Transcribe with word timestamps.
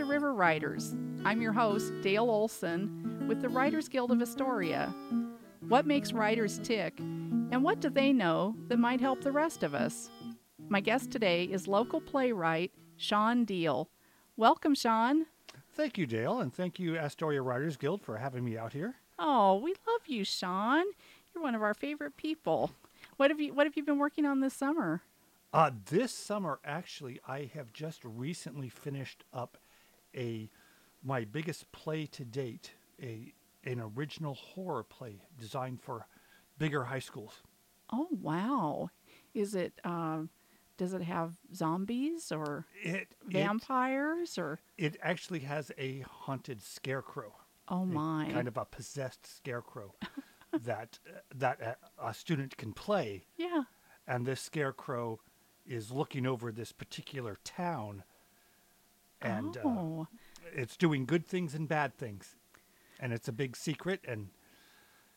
To 0.00 0.06
River 0.06 0.32
Writers. 0.32 0.94
I'm 1.26 1.42
your 1.42 1.52
host, 1.52 1.92
Dayle 2.00 2.30
Olson, 2.30 3.26
with 3.28 3.42
the 3.42 3.50
Writers 3.50 3.86
Guild 3.86 4.10
of 4.10 4.22
Astoria. 4.22 4.94
What 5.68 5.84
makes 5.84 6.14
writers 6.14 6.58
tick, 6.64 6.98
and 7.00 7.62
what 7.62 7.80
do 7.80 7.90
they 7.90 8.10
know 8.10 8.56
that 8.68 8.78
might 8.78 9.02
help 9.02 9.20
the 9.20 9.30
rest 9.30 9.62
of 9.62 9.74
us? 9.74 10.08
My 10.70 10.80
guest 10.80 11.10
today 11.10 11.44
is 11.44 11.68
local 11.68 12.00
playwright 12.00 12.72
Shawn 12.96 13.44
Deal. 13.44 13.90
Welcome, 14.38 14.74
Shawn. 14.74 15.26
Thank 15.74 15.98
you, 15.98 16.06
Dayle, 16.06 16.40
and 16.40 16.50
thank 16.50 16.78
you, 16.78 16.96
Astoria 16.96 17.42
Writers 17.42 17.76
Guild, 17.76 18.00
for 18.00 18.16
having 18.16 18.42
me 18.42 18.56
out 18.56 18.72
here. 18.72 18.94
Oh, 19.18 19.56
we 19.56 19.74
love 19.86 20.06
you, 20.06 20.24
Shawn. 20.24 20.86
You're 21.34 21.44
one 21.44 21.54
of 21.54 21.60
our 21.60 21.74
favorite 21.74 22.16
people. 22.16 22.70
What 23.18 23.30
have 23.30 23.38
you 23.38 23.52
What 23.52 23.66
have 23.66 23.76
you 23.76 23.84
been 23.84 23.98
working 23.98 24.24
on 24.24 24.40
this 24.40 24.54
summer? 24.54 25.02
Uh, 25.52 25.72
this 25.90 26.10
summer, 26.10 26.58
actually, 26.64 27.20
I 27.28 27.50
have 27.52 27.74
just 27.74 28.02
recently 28.02 28.70
finished 28.70 29.24
up 29.30 29.58
a 30.16 30.50
my 31.02 31.24
biggest 31.24 31.70
play 31.72 32.06
to 32.06 32.24
date, 32.24 32.72
a 33.02 33.32
an 33.64 33.80
original 33.80 34.34
horror 34.34 34.82
play 34.82 35.20
designed 35.38 35.80
for 35.82 36.06
bigger 36.58 36.84
high 36.84 36.98
schools. 36.98 37.42
Oh 37.92 38.08
wow! 38.10 38.90
Is 39.34 39.54
it? 39.54 39.80
Um, 39.84 40.30
does 40.76 40.94
it 40.94 41.02
have 41.02 41.34
zombies 41.54 42.32
or 42.32 42.66
It 42.82 43.14
vampires 43.26 44.38
or? 44.38 44.60
It, 44.78 44.94
it 44.94 45.00
actually 45.02 45.40
has 45.40 45.70
a 45.76 46.00
haunted 46.00 46.62
scarecrow. 46.62 47.34
Oh 47.68 47.84
my! 47.84 48.28
kind 48.32 48.48
of 48.48 48.56
a 48.56 48.64
possessed 48.64 49.26
scarecrow 49.26 49.94
that 50.62 50.98
that 51.34 51.60
a, 51.60 51.76
a 52.08 52.14
student 52.14 52.56
can 52.56 52.72
play, 52.72 53.26
yeah. 53.36 53.62
and 54.06 54.26
this 54.26 54.40
scarecrow 54.40 55.20
is 55.66 55.92
looking 55.92 56.26
over 56.26 56.50
this 56.50 56.72
particular 56.72 57.38
town, 57.44 58.02
and 59.22 59.56
uh, 59.56 59.60
oh, 59.64 60.08
it's 60.52 60.76
doing 60.76 61.06
good 61.06 61.26
things 61.26 61.54
and 61.54 61.68
bad 61.68 61.96
things, 61.96 62.36
and 62.98 63.12
it's 63.12 63.28
a 63.28 63.32
big 63.32 63.56
secret. 63.56 64.00
And 64.06 64.28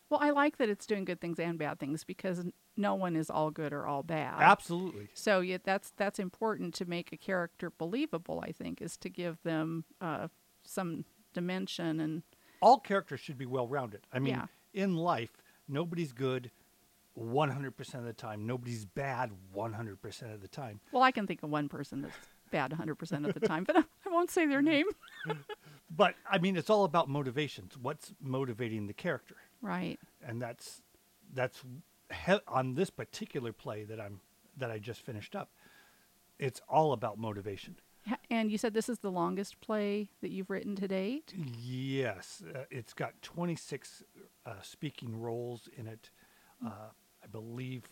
well, 0.10 0.20
I 0.22 0.30
like 0.32 0.58
that 0.58 0.70
it's 0.70 0.86
doing 0.86 1.06
good 1.06 1.20
things 1.22 1.40
and 1.40 1.58
bad 1.58 1.80
things 1.80 2.04
because 2.04 2.46
no 2.78 2.96
one 2.96 3.16
is 3.16 3.30
all 3.30 3.50
good 3.52 3.74
or 3.74 3.86
all 3.88 4.04
bad. 4.04 4.42
absolutely, 4.42 5.10
So 5.14 5.40
yeah, 5.40 5.58
that's 5.64 5.92
that's 5.98 6.20
important 6.20 6.74
to 6.76 6.86
make 6.86 7.12
a 7.12 7.18
character 7.18 7.72
believable. 7.78 8.44
I 8.46 8.52
think 8.52 8.82
is 8.82 8.98
to 8.98 9.10
give 9.10 9.42
them 9.44 9.86
uh, 10.02 10.28
some 10.64 11.06
dimension 11.34 12.00
and 12.00 12.24
all 12.62 12.80
characters 12.80 13.20
should 13.20 13.38
be 13.38 13.46
well 13.46 13.68
rounded. 13.68 14.02
I 14.14 14.20
mean, 14.20 14.36
Yeah. 14.36 14.46
in 14.74 14.96
life, 14.96 15.32
nobody's 15.68 16.14
good 16.14 16.50
100% 17.18 17.94
of 17.96 18.06
the 18.06 18.14
time. 18.14 18.46
Nobody's 18.48 18.86
bad 18.86 19.32
100% 19.56 20.34
of 20.34 20.42
the 20.42 20.48
time. 20.48 20.80
well, 20.92 21.04
I 21.04 21.12
can 21.12 21.28
think 21.28 21.44
of 21.44 21.50
one 21.50 21.70
person 21.70 22.02
that's 22.02 22.16
bad 22.54 22.72
100% 22.72 23.28
of 23.28 23.34
the 23.34 23.40
time, 23.42 23.64
but 23.66 23.76
I 24.06 24.10
won't 24.10 24.32
say 24.32 24.46
their 24.46 24.62
name. 24.62 24.86
But 25.96 26.16
I 26.28 26.40
mean, 26.40 26.58
it's 26.58 26.72
all 26.72 26.86
about 26.86 27.08
motivations. 27.08 27.78
What's 27.80 28.14
motivating 28.20 28.88
the 28.88 28.94
character? 28.94 29.36
Right. 29.62 30.00
And 30.26 30.42
that's 30.42 30.82
that's 31.32 31.62
he- 32.26 32.40
on 32.48 32.74
this 32.74 32.90
particular 32.90 33.54
play 33.54 33.84
that 33.84 34.02
I'm 34.02 34.20
that 34.58 34.72
I 34.72 34.80
just 34.80 35.06
finished 35.06 35.36
up. 35.36 35.52
It's 36.40 36.60
all 36.68 36.94
about 36.94 37.20
motivation. 37.20 37.76
And 38.32 38.52
you 38.52 38.58
said 38.58 38.74
this 38.74 38.90
is 38.90 39.00
the 39.00 39.12
longest 39.12 39.62
play 39.62 40.10
that 40.22 40.32
you've 40.32 40.50
written 40.50 40.76
to 40.78 40.88
date. 40.88 41.32
Yes, 41.62 42.42
uh, 42.56 42.64
it's 42.72 42.94
got 42.94 43.14
26 43.22 44.04
uh, 44.48 44.54
speaking 44.64 45.16
roles 45.22 45.70
in 45.78 45.86
it. 45.86 46.10
Uh, 46.66 46.90
I 47.24 47.28
believe 47.32 47.84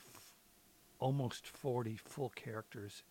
almost 1.00 1.46
40 1.47 1.97
full 1.97 2.30
characters, 2.30 3.03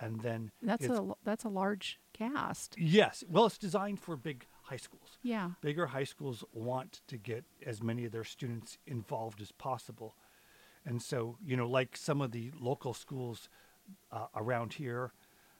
and 0.00 0.20
then 0.20 0.50
That's 0.62 0.86
a 0.86 1.12
that's 1.24 1.44
a 1.44 1.48
large 1.48 1.98
cast. 2.12 2.76
yes. 2.78 3.24
Well, 3.28 3.46
it's 3.46 3.58
designed 3.58 4.00
for 4.00 4.16
big 4.16 4.46
high 4.64 4.76
schools. 4.76 5.18
Yeah. 5.22 5.50
Bigger 5.60 5.86
high 5.86 6.04
schools 6.04 6.44
want 6.52 7.00
to 7.08 7.16
get 7.18 7.44
as 7.66 7.82
many 7.82 8.04
of 8.04 8.12
their 8.12 8.24
students 8.24 8.78
involved 8.86 9.40
as 9.40 9.52
possible, 9.52 10.16
and 10.84 11.02
so 11.02 11.36
you 11.44 11.56
know, 11.56 11.68
like 11.68 11.96
some 11.96 12.20
of 12.20 12.32
the 12.32 12.50
local 12.58 12.94
schools 12.94 13.48
uh, 14.10 14.26
around 14.36 14.74
here, 14.74 15.12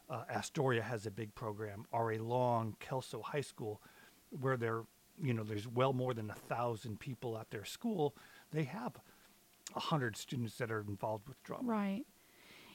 uh, 0.08 0.22
Astoria 0.30 0.82
has 0.82 1.06
a 1.06 1.10
big 1.10 1.34
program. 1.34 1.84
R.A. 1.92 2.18
Long, 2.18 2.76
Kelso 2.80 3.20
High 3.22 3.40
School, 3.42 3.82
where 4.30 4.56
there, 4.56 4.82
you 5.22 5.34
know, 5.34 5.42
there's 5.42 5.68
well 5.68 5.92
more 5.92 6.14
than 6.14 6.30
a 6.30 6.34
thousand 6.34 7.00
people 7.00 7.36
at 7.36 7.50
their 7.50 7.64
school. 7.64 8.14
They 8.52 8.64
have 8.64 8.94
a 9.74 9.80
hundred 9.80 10.16
students 10.16 10.56
that 10.58 10.70
are 10.70 10.80
involved 10.80 11.28
with 11.28 11.42
drama. 11.42 11.64
Right. 11.70 12.04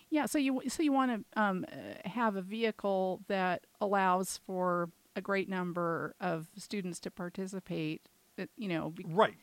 Yeah. 0.10 0.26
So 0.26 0.38
you 0.38 0.62
so 0.68 0.84
you 0.84 0.92
want 0.92 1.26
to 1.34 1.42
um, 1.42 1.66
uh, 1.72 2.08
have 2.08 2.36
a 2.36 2.42
vehicle 2.42 3.22
that 3.28 3.66
allows 3.82 4.40
for 4.46 4.90
a 5.16 5.22
great 5.22 5.50
number 5.50 6.16
of 6.22 6.48
students 6.58 7.00
to 7.02 7.12
participate. 7.12 8.08
That 8.38 8.50
you 8.58 8.70
know. 8.70 8.92
Be, 8.92 9.06
Right. 9.08 9.36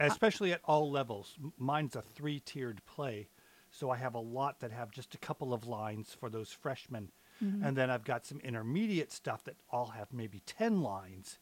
Especially 0.00 0.52
at 0.52 0.60
all 0.64 0.90
levels. 0.90 1.36
Mine's 1.58 1.94
a 1.94 2.02
three 2.02 2.40
tiered 2.40 2.84
play. 2.86 3.28
So 3.70 3.90
I 3.90 3.96
have 3.96 4.14
a 4.14 4.20
lot 4.20 4.58
that 4.60 4.72
have 4.72 4.90
just 4.90 5.14
a 5.14 5.18
couple 5.18 5.54
of 5.54 5.66
lines 5.66 6.16
for 6.18 6.28
those 6.28 6.50
freshmen. 6.50 7.12
And 7.64 7.76
then 7.76 7.90
I've 7.90 8.04
got 8.04 8.24
some 8.24 8.38
intermediate 8.44 9.10
stuff 9.10 9.42
that 9.44 9.56
all 9.70 9.86
have 9.86 10.12
maybe 10.12 10.42
10 10.46 10.80
lines 10.80 11.38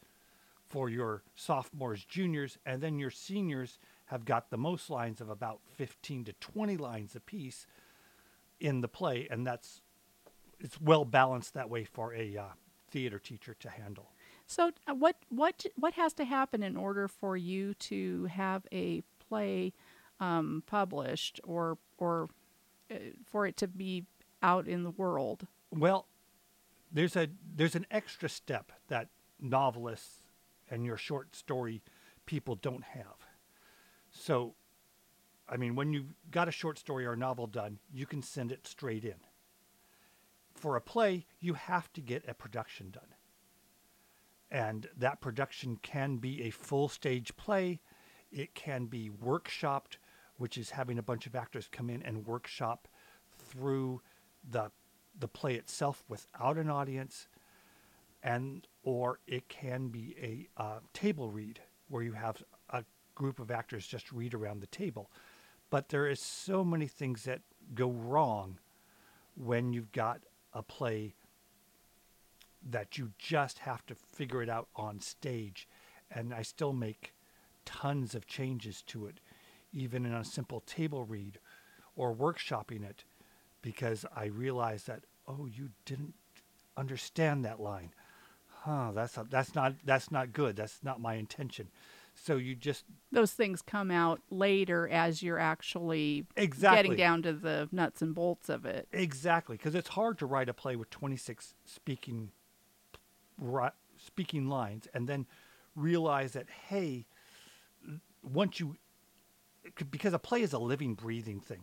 for 0.66 0.88
your 0.88 1.22
sophomores, 1.34 2.06
juniors. 2.06 2.56
And 2.64 2.80
then 2.80 2.98
your 2.98 3.10
seniors 3.10 3.78
have 4.06 4.24
got 4.24 4.48
the 4.48 4.56
most 4.56 4.88
lines 4.88 5.20
of 5.20 5.28
about 5.28 5.60
15 5.76 6.24
to 6.24 6.32
20 6.32 6.78
lines 6.78 7.14
apiece 7.14 7.66
in 8.60 8.80
the 8.80 8.88
play. 8.88 9.26
And 9.30 9.46
that's, 9.46 9.82
it's 10.60 10.80
well 10.80 11.04
balanced 11.04 11.54
that 11.54 11.68
way 11.68 11.84
for 11.84 12.14
a 12.14 12.36
uh, 12.36 12.44
theater 12.90 13.18
teacher 13.18 13.54
to 13.60 13.70
handle. 13.70 14.10
So 14.46 14.72
uh, 14.88 14.94
what 14.94 15.16
what 15.28 15.64
what 15.76 15.94
has 15.94 16.12
to 16.14 16.24
happen 16.24 16.62
in 16.64 16.76
order 16.76 17.06
for 17.06 17.36
you 17.36 17.74
to 17.74 18.24
have 18.24 18.66
a 18.72 19.02
play 19.28 19.72
um, 20.18 20.64
published 20.66 21.40
or 21.44 21.78
or 21.98 22.28
uh, 22.90 22.96
for 23.24 23.46
it 23.46 23.56
to 23.58 23.68
be 23.68 24.06
out 24.42 24.66
in 24.66 24.82
the 24.82 24.90
world? 24.90 25.46
Well, 25.70 26.06
there's 26.90 27.14
a 27.14 27.28
there's 27.54 27.76
an 27.76 27.86
extra 27.92 28.28
step 28.28 28.72
that 28.88 29.08
novelists 29.40 30.22
and 30.68 30.84
your 30.84 30.96
short 30.96 31.36
story 31.36 31.80
people 32.26 32.56
don't 32.56 32.84
have. 32.84 33.26
So, 34.10 34.54
I 35.50 35.56
mean, 35.56 35.74
when 35.74 35.92
you've 35.92 36.14
got 36.30 36.48
a 36.48 36.52
short 36.52 36.78
story 36.78 37.04
or 37.04 37.16
novel 37.16 37.48
done, 37.48 37.80
you 37.92 38.06
can 38.06 38.22
send 38.22 38.52
it 38.52 38.66
straight 38.66 39.04
in. 39.04 39.16
For 40.54 40.76
a 40.76 40.80
play, 40.80 41.26
you 41.40 41.54
have 41.54 41.92
to 41.94 42.00
get 42.00 42.24
a 42.28 42.34
production 42.34 42.90
done. 42.90 43.14
And 44.50 44.88
that 44.96 45.20
production 45.20 45.76
can 45.82 46.16
be 46.16 46.42
a 46.42 46.50
full 46.50 46.88
stage 46.88 47.36
play. 47.36 47.80
It 48.30 48.54
can 48.54 48.86
be 48.86 49.10
workshopped, 49.10 49.96
which 50.36 50.56
is 50.56 50.70
having 50.70 50.98
a 50.98 51.02
bunch 51.02 51.26
of 51.26 51.34
actors 51.34 51.68
come 51.70 51.90
in 51.90 52.02
and 52.02 52.26
workshop 52.26 52.86
through 53.36 54.00
the 54.48 54.70
the 55.18 55.28
play 55.28 55.54
itself 55.56 56.04
without 56.08 56.56
an 56.56 56.70
audience, 56.70 57.26
and 58.22 58.66
or 58.84 59.18
it 59.26 59.48
can 59.48 59.88
be 59.88 60.14
a 60.22 60.48
uh, 60.60 60.78
table 60.92 61.28
read 61.28 61.60
where 61.88 62.02
you 62.02 62.12
have 62.12 62.42
a 62.70 62.84
group 63.14 63.40
of 63.40 63.50
actors 63.50 63.86
just 63.86 64.12
read 64.12 64.34
around 64.34 64.60
the 64.60 64.66
table. 64.68 65.10
But 65.70 65.88
there 65.88 66.08
is 66.08 66.20
so 66.20 66.64
many 66.64 66.88
things 66.88 67.24
that 67.24 67.42
go 67.74 67.90
wrong 67.90 68.58
when 69.36 69.72
you've 69.72 69.92
got 69.92 70.20
a 70.52 70.62
play 70.62 71.14
that 72.68 72.98
you 72.98 73.12
just 73.18 73.60
have 73.60 73.86
to 73.86 73.94
figure 73.94 74.42
it 74.42 74.48
out 74.48 74.68
on 74.76 75.00
stage. 75.00 75.68
And 76.10 76.34
I 76.34 76.42
still 76.42 76.72
make 76.72 77.14
tons 77.64 78.14
of 78.14 78.26
changes 78.26 78.82
to 78.82 79.06
it, 79.06 79.20
even 79.72 80.04
in 80.04 80.12
a 80.12 80.24
simple 80.24 80.60
table 80.60 81.04
read 81.04 81.38
or 81.96 82.14
workshopping 82.14 82.82
it, 82.82 83.04
because 83.62 84.04
I 84.14 84.24
realize 84.26 84.84
that, 84.84 85.04
oh, 85.28 85.46
you 85.46 85.70
didn't 85.84 86.14
understand 86.76 87.44
that 87.44 87.60
line. 87.60 87.90
Huh, 88.62 88.90
that's 88.94 89.16
not, 89.16 89.30
that's 89.30 89.54
not 89.54 89.74
that's 89.84 90.10
not 90.10 90.32
good. 90.32 90.56
That's 90.56 90.80
not 90.82 91.00
my 91.00 91.14
intention. 91.14 91.68
So 92.22 92.36
you 92.36 92.54
just 92.54 92.84
Those 93.10 93.32
things 93.32 93.62
come 93.62 93.90
out 93.90 94.20
later 94.30 94.88
as 94.88 95.22
you're 95.22 95.38
actually 95.38 96.26
Exactly. 96.36 96.96
getting 96.96 96.96
down 96.96 97.22
to 97.22 97.32
the 97.32 97.68
nuts 97.72 98.02
and 98.02 98.14
bolts 98.14 98.48
of 98.48 98.66
it. 98.66 98.88
Exactly, 98.92 99.56
because 99.56 99.74
it's 99.74 99.88
hard 99.88 100.18
to 100.18 100.26
write 100.26 100.48
a 100.48 100.54
play 100.54 100.76
with 100.76 100.90
26 100.90 101.54
speaking 101.64 102.30
speaking 103.96 104.48
lines 104.48 104.86
and 104.92 105.08
then 105.08 105.26
realize 105.74 106.32
that 106.32 106.46
hey, 106.68 107.06
once 108.22 108.60
you 108.60 108.76
because 109.90 110.12
a 110.12 110.18
play 110.18 110.42
is 110.42 110.52
a 110.52 110.58
living 110.58 110.94
breathing 110.94 111.40
thing 111.40 111.62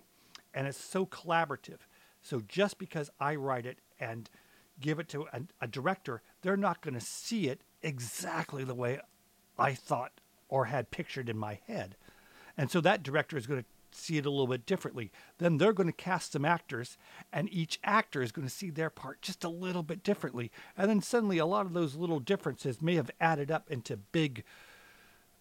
and 0.54 0.66
it's 0.66 0.78
so 0.78 1.06
collaborative. 1.06 1.80
So 2.22 2.42
just 2.48 2.80
because 2.80 3.12
I 3.20 3.36
write 3.36 3.66
it 3.66 3.78
and 4.00 4.28
give 4.80 4.98
it 5.00 5.08
to 5.10 5.28
a, 5.34 5.42
a 5.62 5.68
director, 5.68 6.24
they're 6.42 6.58
not 6.58 6.82
going 6.82 6.94
to 6.96 7.00
see 7.00 7.48
it 7.48 7.62
exactly 7.84 8.64
the 8.64 8.76
way 8.76 9.00
I 9.58 9.74
thought 9.74 10.20
or 10.50 10.66
had 10.66 10.92
pictured 10.92 11.30
in 11.30 11.38
my 11.38 11.60
head. 11.68 11.96
And 12.58 12.72
so 12.72 12.82
that 12.82 13.04
director 13.04 13.38
is 13.38 13.48
going 13.48 13.62
to 13.62 13.68
see 13.92 14.18
it 14.18 14.26
a 14.26 14.30
little 14.30 14.48
bit 14.48 14.66
differently. 14.66 15.12
Then 15.38 15.58
they're 15.58 15.74
going 15.74 15.88
to 15.88 15.94
cast 15.94 16.34
some 16.34 16.46
actors, 16.46 16.98
and 17.32 17.52
each 17.52 17.80
actor 17.84 18.22
is 18.22 18.32
going 18.32 18.48
to 18.48 18.54
see 18.54 18.70
their 18.70 18.90
part 18.90 19.22
just 19.22 19.44
a 19.44 19.50
little 19.50 19.84
bit 19.84 20.04
differently. 20.04 20.52
And 20.78 20.90
then 20.90 21.02
suddenly, 21.02 21.38
a 21.38 21.46
lot 21.46 21.66
of 21.66 21.74
those 21.74 21.96
little 21.96 22.20
differences 22.20 22.82
may 22.82 22.96
have 22.96 23.12
added 23.20 23.52
up 23.52 23.70
into 23.70 23.98
big 23.98 24.44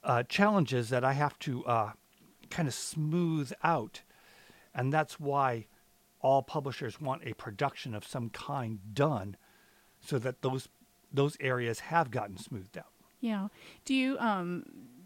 uh, 0.05 0.23
challenges 0.25 0.89
that 0.91 1.05
I 1.05 1.15
have 1.15 1.39
to 1.41 1.65
uh, 1.65 1.93
kind 2.51 2.69
of 2.69 2.75
smooth 2.75 3.53
out. 3.63 4.03
And 4.75 4.93
that's 4.93 5.19
why 5.19 5.67
all 6.21 6.43
publishers 6.43 7.01
want 7.01 7.23
a 7.25 7.35
production 7.35 7.95
of 7.95 8.07
some 8.07 8.31
kind 8.31 8.79
done 8.95 9.37
so 10.01 10.19
that 10.19 10.43
those 10.43 10.69
those 11.13 11.37
areas 11.41 11.81
have 11.81 12.11
gotten 12.11 12.37
smoothed 12.37 12.77
out. 12.77 12.96
Yeah. 13.21 13.49
Do 13.85 13.95
you 13.95 14.19
um 14.19 14.65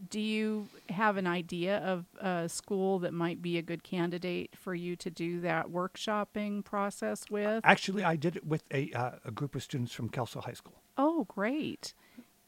do 0.08 0.18
you 0.18 0.66
have 0.88 1.16
an 1.18 1.26
idea 1.26 1.78
of 1.78 2.06
a 2.20 2.48
school 2.48 2.98
that 3.00 3.12
might 3.12 3.40
be 3.42 3.58
a 3.58 3.62
good 3.62 3.84
candidate 3.84 4.50
for 4.56 4.74
you 4.74 4.96
to 4.96 5.10
do 5.10 5.40
that 5.42 5.68
workshopping 5.68 6.64
process 6.64 7.24
with? 7.30 7.60
Actually, 7.64 8.02
I 8.02 8.16
did 8.16 8.36
it 8.36 8.46
with 8.46 8.64
a 8.72 8.90
uh, 8.92 9.10
a 9.24 9.30
group 9.30 9.54
of 9.54 9.62
students 9.62 9.92
from 9.92 10.08
Kelso 10.08 10.40
High 10.40 10.54
School. 10.54 10.82
Oh, 10.96 11.24
great. 11.28 11.94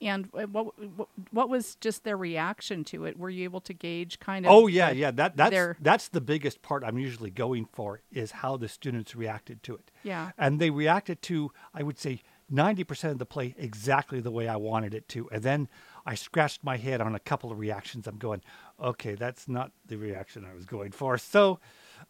And 0.00 0.28
uh, 0.34 0.46
what, 0.46 0.76
what 0.96 1.08
what 1.30 1.48
was 1.48 1.76
just 1.76 2.02
their 2.02 2.16
reaction 2.16 2.82
to 2.84 3.04
it? 3.04 3.16
Were 3.16 3.30
you 3.30 3.44
able 3.44 3.60
to 3.60 3.72
gauge 3.74 4.18
kind 4.18 4.44
of? 4.44 4.50
Oh 4.50 4.66
yeah, 4.66 4.90
the- 4.90 4.96
yeah. 4.96 5.10
That 5.12 5.36
that's 5.36 5.50
their- 5.50 5.76
that's 5.80 6.08
the 6.08 6.20
biggest 6.20 6.62
part 6.62 6.82
I'm 6.84 6.98
usually 6.98 7.30
going 7.30 7.66
for 7.72 8.00
is 8.10 8.32
how 8.32 8.56
the 8.56 8.68
students 8.68 9.14
reacted 9.14 9.62
to 9.64 9.76
it. 9.76 9.90
Yeah. 10.02 10.32
And 10.36 10.60
they 10.60 10.70
reacted 10.70 11.22
to 11.22 11.52
I 11.72 11.84
would 11.84 11.98
say 12.00 12.22
90% 12.52 13.10
of 13.10 13.18
the 13.18 13.26
play 13.26 13.54
exactly 13.56 14.20
the 14.20 14.30
way 14.30 14.46
I 14.46 14.56
wanted 14.56 14.94
it 14.94 15.08
to. 15.10 15.28
And 15.30 15.42
then 15.42 15.68
I 16.04 16.14
scratched 16.14 16.62
my 16.62 16.76
head 16.76 17.00
on 17.00 17.14
a 17.14 17.20
couple 17.20 17.50
of 17.50 17.58
reactions. 17.58 18.06
I'm 18.06 18.18
going, 18.18 18.42
okay, 18.80 19.14
that's 19.14 19.48
not 19.48 19.72
the 19.86 19.96
reaction 19.96 20.44
I 20.44 20.54
was 20.54 20.66
going 20.66 20.92
for. 20.92 21.16
So, 21.16 21.60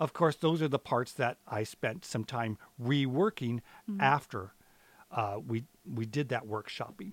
of 0.00 0.12
course, 0.12 0.36
those 0.36 0.62
are 0.62 0.68
the 0.68 0.78
parts 0.78 1.12
that 1.12 1.38
I 1.46 1.62
spent 1.62 2.04
some 2.04 2.24
time 2.24 2.58
reworking 2.82 3.60
after 4.00 4.52
uh, 5.10 5.38
we 5.46 5.64
we 5.84 6.06
did 6.06 6.30
that 6.30 6.46
workshopping. 6.46 7.12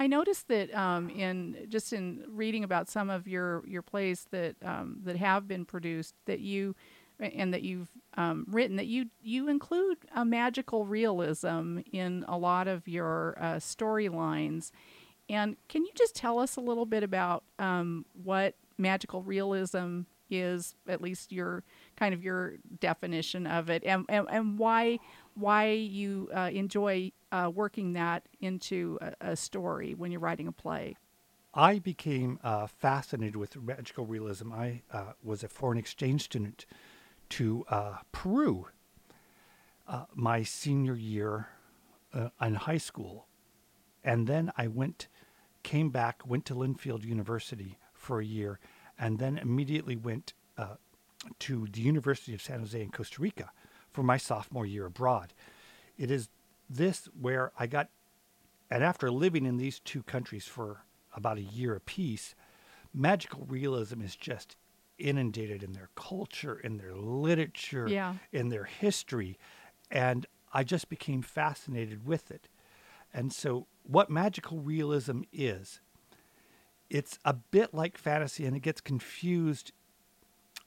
I 0.00 0.06
noticed 0.06 0.48
that 0.48 0.72
um, 0.74 1.10
in 1.10 1.66
just 1.68 1.92
in 1.92 2.24
reading 2.28 2.64
about 2.64 2.88
some 2.88 3.10
of 3.10 3.26
your 3.26 3.64
your 3.66 3.82
plays 3.82 4.26
that 4.30 4.56
um, 4.64 4.98
that 5.04 5.16
have 5.16 5.48
been 5.48 5.64
produced 5.64 6.14
that 6.26 6.40
you 6.40 6.74
and 7.20 7.52
that 7.52 7.62
you've 7.62 7.88
um, 8.16 8.46
written 8.48 8.76
that 8.76 8.86
you 8.86 9.06
you 9.22 9.48
include 9.48 9.98
a 10.14 10.24
magical 10.24 10.84
realism 10.84 11.78
in 11.92 12.24
a 12.28 12.38
lot 12.38 12.68
of 12.68 12.86
your 12.88 13.36
uh, 13.40 13.54
storylines. 13.54 14.70
And 15.28 15.56
can 15.68 15.84
you 15.84 15.90
just 15.94 16.14
tell 16.14 16.38
us 16.38 16.56
a 16.56 16.60
little 16.60 16.86
bit 16.86 17.02
about 17.02 17.44
um, 17.58 18.06
what 18.24 18.54
magical 18.78 19.22
realism 19.22 20.02
is, 20.30 20.74
at 20.86 21.02
least 21.02 21.32
your 21.32 21.64
kind 21.96 22.14
of 22.14 22.22
your 22.22 22.54
definition 22.80 23.46
of 23.46 23.70
it, 23.70 23.82
and 23.84 24.04
and, 24.08 24.26
and 24.30 24.58
why 24.58 24.98
why 25.34 25.70
you 25.70 26.28
uh, 26.34 26.50
enjoy 26.52 27.12
uh, 27.30 27.50
working 27.54 27.92
that 27.92 28.24
into 28.40 28.98
a, 29.00 29.32
a 29.32 29.36
story 29.36 29.94
when 29.94 30.10
you're 30.10 30.20
writing 30.20 30.48
a 30.48 30.52
play? 30.52 30.96
I 31.54 31.78
became 31.78 32.38
uh, 32.44 32.66
fascinated 32.66 33.36
with 33.36 33.56
magical 33.60 34.06
realism. 34.06 34.52
I 34.52 34.82
uh, 34.92 35.12
was 35.22 35.42
a 35.42 35.48
foreign 35.48 35.78
exchange 35.78 36.22
student 36.22 36.66
to 37.30 37.64
uh, 37.68 37.98
Peru 38.12 38.66
uh, 39.86 40.04
my 40.14 40.42
senior 40.42 40.94
year 40.94 41.48
uh, 42.12 42.28
in 42.40 42.54
high 42.54 42.78
school. 42.78 43.26
And 44.04 44.26
then 44.26 44.52
I 44.56 44.68
went, 44.68 45.08
came 45.62 45.90
back, 45.90 46.26
went 46.26 46.44
to 46.46 46.54
Linfield 46.54 47.04
University 47.04 47.78
for 47.92 48.20
a 48.20 48.24
year, 48.24 48.58
and 48.98 49.18
then 49.18 49.38
immediately 49.38 49.96
went 49.96 50.34
uh, 50.56 50.74
to 51.40 51.66
the 51.70 51.80
University 51.80 52.34
of 52.34 52.42
San 52.42 52.60
Jose 52.60 52.80
in 52.80 52.90
Costa 52.90 53.20
Rica 53.20 53.50
for 53.90 54.02
my 54.02 54.16
sophomore 54.16 54.66
year 54.66 54.86
abroad. 54.86 55.32
It 55.96 56.10
is 56.10 56.28
this 56.70 57.08
where 57.18 57.52
I 57.58 57.66
got 57.66 57.88
and 58.70 58.84
after 58.84 59.10
living 59.10 59.46
in 59.46 59.56
these 59.56 59.80
two 59.80 60.02
countries 60.02 60.44
for 60.44 60.84
about 61.14 61.38
a 61.38 61.42
year 61.42 61.74
apiece, 61.74 62.34
magical 62.92 63.46
realism 63.48 64.02
is 64.02 64.14
just 64.14 64.56
inundated 64.98 65.62
in 65.62 65.72
their 65.72 65.88
culture, 65.94 66.58
in 66.58 66.76
their 66.78 66.94
literature, 66.94 67.88
Yeah. 67.88 68.14
in 68.32 68.48
their 68.48 68.64
history. 68.64 69.38
And 69.90 70.26
I 70.52 70.64
just 70.64 70.88
became 70.88 71.22
fascinated 71.22 72.06
with 72.06 72.30
it. 72.30 72.48
And 73.12 73.32
so, 73.32 73.66
what 73.84 74.10
magical 74.10 74.58
realism 74.58 75.22
is, 75.32 75.80
it's 76.90 77.18
a 77.24 77.32
bit 77.32 77.72
like 77.74 77.96
fantasy 77.98 78.44
and 78.46 78.56
it 78.56 78.60
gets 78.60 78.80
confused 78.80 79.72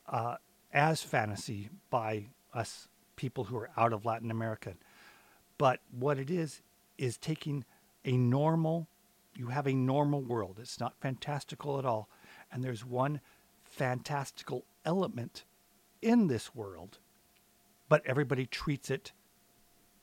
uh, 0.07 0.37
as 0.73 1.01
fantasy 1.03 1.69
by 1.89 2.27
us 2.53 2.87
people 3.15 3.45
who 3.45 3.57
are 3.57 3.69
out 3.77 3.93
of 3.93 4.05
Latin 4.05 4.31
America. 4.31 4.73
But 5.57 5.79
what 5.91 6.17
it 6.17 6.29
is, 6.31 6.61
is 6.97 7.17
taking 7.17 7.65
a 8.05 8.17
normal, 8.17 8.87
you 9.35 9.47
have 9.47 9.67
a 9.67 9.73
normal 9.73 10.21
world. 10.21 10.57
It's 10.59 10.79
not 10.79 10.95
fantastical 10.99 11.77
at 11.79 11.85
all. 11.85 12.09
And 12.51 12.63
there's 12.63 12.85
one 12.85 13.21
fantastical 13.71 14.65
element 14.85 15.45
in 16.01 16.27
this 16.27 16.53
world, 16.53 16.99
but 17.89 18.05
everybody 18.05 18.45
treats 18.45 18.89
it 18.89 19.11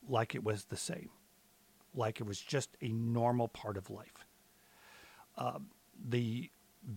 like 0.08 0.34
it 0.34 0.42
was 0.42 0.64
the 0.64 0.76
same, 0.76 1.10
like 1.94 2.20
it 2.20 2.26
was 2.26 2.40
just 2.40 2.76
a 2.80 2.88
normal 2.88 3.48
part 3.48 3.76
of 3.76 3.90
life. 3.90 4.26
Um, 5.36 5.66
the 6.08 6.50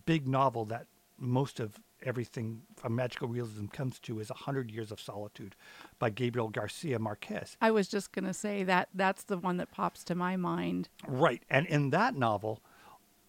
big 0.06 0.28
novel 0.28 0.66
that 0.66 0.88
most 1.18 1.60
of 1.60 1.80
everything 2.04 2.62
from 2.76 2.96
magical 2.96 3.28
realism 3.28 3.68
comes 3.68 4.00
to 4.00 4.20
is 4.20 4.30
A 4.32 4.36
Hundred 4.36 4.72
Years 4.72 4.92
of 4.92 5.00
Solitude 5.00 5.56
by 6.00 6.10
Gabriel 6.10 6.50
Garcia 6.50 6.98
Marquez. 6.98 7.58
I 7.62 7.72
was 7.72 7.88
just 7.88 8.12
going 8.12 8.26
to 8.26 8.34
say 8.34 8.64
that 8.64 8.90
that's 8.94 9.24
the 9.24 9.38
one 9.38 9.58
that 9.58 9.72
pops 9.72 10.04
to 10.06 10.16
my 10.16 10.36
mind. 10.36 10.90
Right. 11.08 11.44
And 11.50 11.68
in 11.68 11.92
that 11.92 12.16
novel, 12.16 12.62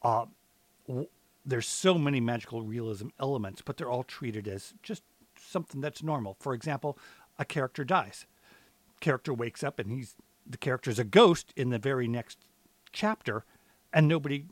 uh, 0.02 0.26
w- 0.86 1.08
there's 1.44 1.66
so 1.66 1.98
many 1.98 2.20
magical 2.20 2.62
realism 2.62 3.08
elements, 3.18 3.62
but 3.62 3.76
they're 3.76 3.90
all 3.90 4.04
treated 4.04 4.46
as 4.46 4.74
just 4.82 5.02
something 5.38 5.80
that's 5.80 6.02
normal. 6.02 6.36
For 6.40 6.54
example, 6.54 6.98
a 7.38 7.44
character 7.44 7.84
dies. 7.84 8.26
Character 9.00 9.34
wakes 9.34 9.64
up 9.64 9.78
and 9.78 9.90
he's 9.90 10.14
the 10.48 10.58
character's 10.58 10.98
a 10.98 11.04
ghost 11.04 11.52
in 11.56 11.70
the 11.70 11.78
very 11.78 12.08
next 12.08 12.38
chapter, 12.92 13.44
and 13.92 14.08
nobody 14.08 14.46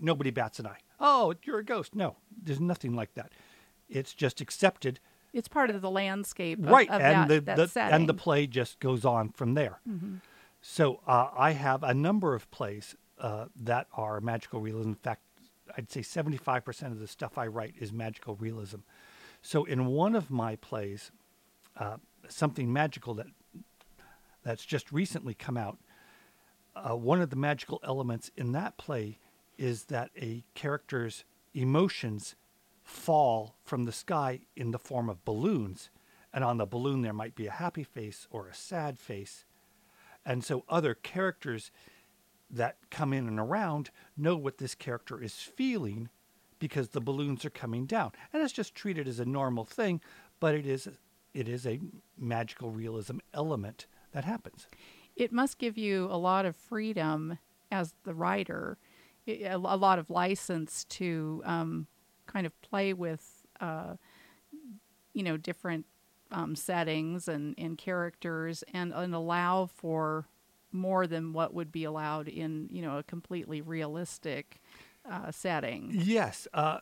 nobody 0.00 0.30
bats 0.30 0.58
an 0.58 0.66
eye. 0.66 0.78
Oh, 1.00 1.34
you're 1.44 1.58
a 1.58 1.64
ghost. 1.64 1.94
No, 1.94 2.16
there's 2.42 2.60
nothing 2.60 2.94
like 2.94 3.14
that. 3.14 3.32
It's 3.88 4.14
just 4.14 4.40
accepted. 4.40 5.00
It's 5.32 5.48
part 5.48 5.70
of 5.70 5.82
the 5.82 5.90
landscape, 5.90 6.60
of, 6.60 6.70
right 6.70 6.88
Of 6.88 7.00
and 7.00 7.30
that, 7.30 7.46
the, 7.46 7.54
that 7.56 7.74
the 7.74 7.80
and 7.82 8.08
the 8.08 8.14
play 8.14 8.46
just 8.46 8.78
goes 8.78 9.04
on 9.04 9.30
from 9.30 9.54
there 9.54 9.80
so 10.60 11.00
uh, 11.06 11.28
i 11.36 11.50
have 11.50 11.82
a 11.82 11.92
number 11.92 12.34
of 12.34 12.48
plays 12.50 12.94
uh, 13.18 13.46
that 13.54 13.86
are 13.92 14.20
magical 14.20 14.60
realism 14.60 14.90
in 14.90 14.94
fact 14.94 15.22
i'd 15.76 15.90
say 15.90 16.00
75% 16.00 16.92
of 16.92 17.00
the 17.00 17.06
stuff 17.06 17.38
i 17.38 17.46
write 17.46 17.74
is 17.78 17.92
magical 17.92 18.34
realism 18.36 18.78
so 19.42 19.64
in 19.64 19.86
one 19.86 20.14
of 20.14 20.30
my 20.30 20.56
plays 20.56 21.12
uh, 21.76 21.96
something 22.28 22.72
magical 22.72 23.14
that 23.14 23.26
that's 24.42 24.64
just 24.64 24.92
recently 24.92 25.34
come 25.34 25.56
out 25.56 25.78
uh, 26.76 26.96
one 26.96 27.20
of 27.20 27.30
the 27.30 27.36
magical 27.36 27.80
elements 27.84 28.30
in 28.36 28.52
that 28.52 28.76
play 28.76 29.18
is 29.56 29.84
that 29.84 30.10
a 30.20 30.44
character's 30.54 31.24
emotions 31.54 32.34
fall 32.82 33.56
from 33.64 33.84
the 33.84 33.92
sky 33.92 34.40
in 34.56 34.72
the 34.72 34.78
form 34.78 35.08
of 35.08 35.24
balloons. 35.24 35.90
And 36.32 36.42
on 36.42 36.58
the 36.58 36.66
balloon, 36.66 37.02
there 37.02 37.12
might 37.12 37.36
be 37.36 37.46
a 37.46 37.52
happy 37.52 37.84
face 37.84 38.26
or 38.30 38.48
a 38.48 38.54
sad 38.54 38.98
face. 38.98 39.44
And 40.26 40.44
so 40.44 40.64
other 40.68 40.94
characters 40.94 41.70
that 42.50 42.76
come 42.90 43.12
in 43.12 43.26
and 43.26 43.40
around 43.40 43.90
know 44.16 44.36
what 44.36 44.58
this 44.58 44.74
character 44.74 45.22
is 45.22 45.34
feeling 45.34 46.08
because 46.58 46.90
the 46.90 47.00
balloons 47.00 47.44
are 47.44 47.50
coming 47.50 47.84
down. 47.86 48.12
And 48.32 48.42
it's 48.42 48.52
just 48.52 48.74
treated 48.74 49.08
as 49.08 49.18
a 49.20 49.24
normal 49.24 49.64
thing, 49.64 50.00
but 50.40 50.54
it 50.54 50.66
is 50.66 50.88
it 51.34 51.48
is 51.48 51.66
a 51.66 51.80
magical 52.16 52.70
realism 52.70 53.18
element 53.32 53.86
that 54.12 54.24
happens. 54.24 54.68
it 55.16 55.32
must 55.32 55.58
give 55.58 55.76
you 55.78 56.06
a 56.10 56.16
lot 56.16 56.46
of 56.46 56.56
freedom 56.56 57.38
as 57.70 57.94
the 58.04 58.14
writer, 58.14 58.78
a 59.26 59.56
lot 59.56 59.98
of 59.98 60.10
license 60.10 60.84
to 60.84 61.42
um, 61.44 61.86
kind 62.26 62.46
of 62.46 62.60
play 62.62 62.92
with, 62.92 63.44
uh, 63.60 63.94
you 65.12 65.22
know, 65.22 65.36
different 65.36 65.86
um, 66.30 66.56
settings 66.56 67.28
and, 67.28 67.54
and 67.58 67.78
characters, 67.78 68.64
and, 68.72 68.92
and 68.92 69.14
allow 69.14 69.66
for 69.66 70.26
more 70.74 71.06
than 71.06 71.32
what 71.32 71.54
would 71.54 71.72
be 71.72 71.84
allowed 71.84 72.28
in, 72.28 72.68
you 72.70 72.82
know, 72.82 72.98
a 72.98 73.02
completely 73.02 73.62
realistic 73.62 74.60
uh, 75.10 75.30
setting. 75.30 75.90
Yes, 75.92 76.48
uh, 76.52 76.78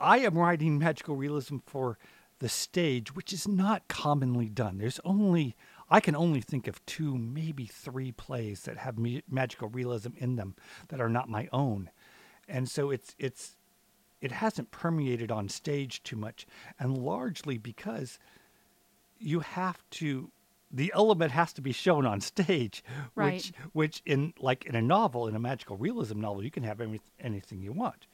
I 0.00 0.18
am 0.18 0.36
writing 0.38 0.78
magical 0.78 1.16
realism 1.16 1.58
for 1.66 1.98
the 2.38 2.48
stage, 2.48 3.14
which 3.14 3.32
is 3.32 3.48
not 3.48 3.88
commonly 3.88 4.48
done. 4.48 4.78
There's 4.78 5.00
only 5.04 5.56
I 5.90 6.00
can 6.00 6.14
only 6.14 6.40
think 6.40 6.68
of 6.68 6.84
two, 6.84 7.16
maybe 7.16 7.64
three 7.64 8.12
plays 8.12 8.62
that 8.62 8.76
have 8.76 8.98
magical 9.30 9.68
realism 9.68 10.10
in 10.16 10.36
them 10.36 10.54
that 10.88 11.00
are 11.00 11.08
not 11.08 11.30
my 11.30 11.48
own, 11.52 11.90
and 12.46 12.68
so 12.68 12.90
it's 12.90 13.16
it's 13.18 13.56
it 14.20 14.32
hasn't 14.32 14.70
permeated 14.70 15.32
on 15.32 15.48
stage 15.48 16.02
too 16.02 16.16
much, 16.16 16.46
and 16.78 16.98
largely 16.98 17.56
because 17.56 18.18
you 19.18 19.40
have 19.40 19.82
to 19.90 20.30
the 20.70 20.92
element 20.94 21.32
has 21.32 21.52
to 21.54 21.60
be 21.62 21.72
shown 21.72 22.04
on 22.06 22.20
stage 22.20 22.84
Right. 23.14 23.34
which 23.34 23.52
which 23.72 24.02
in 24.04 24.34
like 24.38 24.66
in 24.66 24.74
a 24.74 24.82
novel 24.82 25.26
in 25.26 25.34
a 25.34 25.38
magical 25.38 25.76
realism 25.76 26.20
novel 26.20 26.44
you 26.44 26.50
can 26.50 26.62
have 26.62 26.80
any, 26.80 27.00
anything 27.20 27.60
you 27.62 27.72
want 27.72 28.06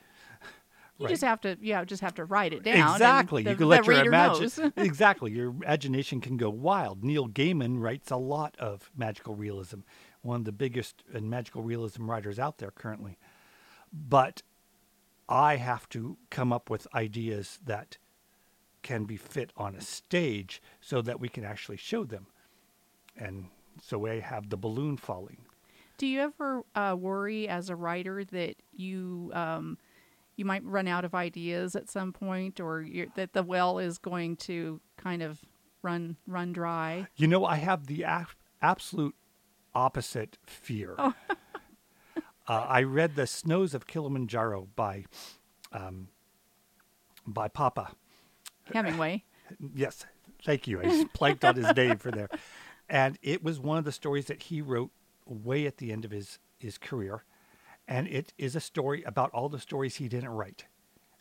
You 0.97 1.07
Right. 1.07 1.11
just 1.11 1.25
have 1.25 1.41
to, 1.41 1.59
yeah, 1.61 1.85
just 1.85 2.03
have 2.03 2.15
to 2.15 2.25
write 2.25 2.53
it 2.53 2.63
down. 2.63 2.95
exactly 2.95 3.43
The, 3.43 3.51
you 3.51 3.57
can 3.57 3.69
let 3.69 3.85
your 3.85 4.07
imagine 4.07 4.49
exactly 4.77 5.33
your 5.33 5.49
imagination 5.51 6.21
can 6.21 6.37
go 6.37 6.49
wild 6.51 7.03
neil 7.03 7.29
gaiman 7.29 7.81
writes 7.81 8.11
a 8.13 8.17
lot 8.17 8.55
of 8.61 8.91
magical 8.97 9.35
realism 9.35 9.81
one 10.23 10.41
of 10.41 10.45
the 10.45 10.53
biggest 10.53 11.03
and 11.13 11.29
magical 11.29 11.63
realism 11.63 12.09
writers 12.09 12.39
out 12.39 12.59
there 12.59 12.71
currently 12.71 13.19
but 13.93 14.43
i 15.29 15.57
have 15.57 15.89
to 15.89 16.17
come 16.31 16.53
up 16.53 16.71
with 16.71 16.87
ideas 16.95 17.59
that 17.65 17.99
can 18.83 19.05
be 19.05 19.17
fit 19.17 19.53
on 19.57 19.75
a 19.75 19.81
stage 19.81 20.63
so 20.81 21.03
that 21.03 21.19
we 21.19 21.29
can 21.29 21.45
actually 21.45 21.77
show 21.77 22.05
them 22.05 22.27
and 23.17 23.47
so 23.83 24.07
I 24.07 24.21
have 24.21 24.51
the 24.51 24.57
balloon 24.57 24.97
falling. 24.97 25.39
Do 25.97 26.07
you 26.07 26.21
ever 26.21 26.63
uh, 26.75 26.97
worry 26.99 27.49
as 27.49 27.71
a 27.71 27.77
writer 27.77 28.25
that 28.25 28.57
you 28.73 29.31
um, 29.35 29.79
you 30.37 30.45
might 30.45 30.65
run 30.65 30.89
out 30.89 31.05
of 31.05 31.15
ideas 31.15 31.77
at 31.77 31.89
some 31.89 32.13
point, 32.13 32.61
or 32.61 32.87
that 33.15 33.33
the 33.33 33.43
well 33.43 33.79
is 33.79 33.99
going 33.99 34.37
to 34.37 34.81
kind 34.97 35.23
of 35.23 35.41
run 35.83 36.17
run 36.27 36.53
dry? 36.53 37.07
You 37.17 37.29
know, 37.29 37.45
I 37.45 37.57
have 37.57 37.87
the 37.87 38.05
ab- 38.05 38.35
absolute 38.61 39.15
opposite 39.75 40.39
fear. 40.47 40.97
uh, 40.99 41.13
I 42.49 42.83
read 42.83 43.15
The 43.15 43.27
Snows 43.27 43.75
of 43.75 43.87
Kilimanjaro 43.87 44.69
by 44.75 45.05
um, 45.73 46.09
by 47.27 47.49
Papa. 47.49 47.93
Hemingway. 48.73 49.25
Yes, 49.75 50.07
thank 50.43 50.67
you. 50.67 50.81
I 50.81 50.85
just 50.85 51.13
planked 51.13 51.45
on 51.45 51.55
his 51.55 51.77
name 51.77 51.99
for 51.99 52.11
there. 52.11 52.31
And 52.89 53.19
it 53.23 53.43
was 53.43 53.59
one 53.59 53.79
of 53.79 53.85
the 53.85 53.93
stories 53.93 54.27
that 54.27 54.45
he 54.45 54.61
wrote 54.61 54.91
way 55.27 55.67
at 55.67 55.79
the 55.79 55.93
end 55.93 56.05
of 56.05 56.11
his, 56.11 56.39
his 56.59 56.79
career. 56.79 57.25
And 57.89 58.07
it 58.09 58.33
is 58.39 58.57
a 58.57 58.61
story 58.61 59.03
about 59.05 59.31
all 59.33 59.49
the 59.49 59.61
stories 59.61 59.97
he 59.97 60.09
didn't 60.09 60.31
write 60.31 60.67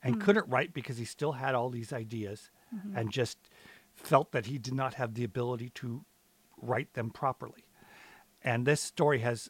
and 0.03 0.15
hmm. 0.15 0.21
couldn't 0.21 0.47
write 0.47 0.73
because 0.73 0.97
he 0.97 1.05
still 1.05 1.33
had 1.33 1.55
all 1.55 1.69
these 1.69 1.93
ideas 1.93 2.49
mm-hmm. 2.73 2.97
and 2.97 3.11
just 3.11 3.37
felt 3.95 4.31
that 4.31 4.47
he 4.47 4.57
did 4.57 4.73
not 4.73 4.95
have 4.95 5.13
the 5.13 5.23
ability 5.23 5.69
to 5.75 6.03
write 6.61 6.93
them 6.93 7.09
properly. 7.09 7.65
And 8.43 8.65
this 8.65 8.81
story 8.81 9.19
has 9.19 9.49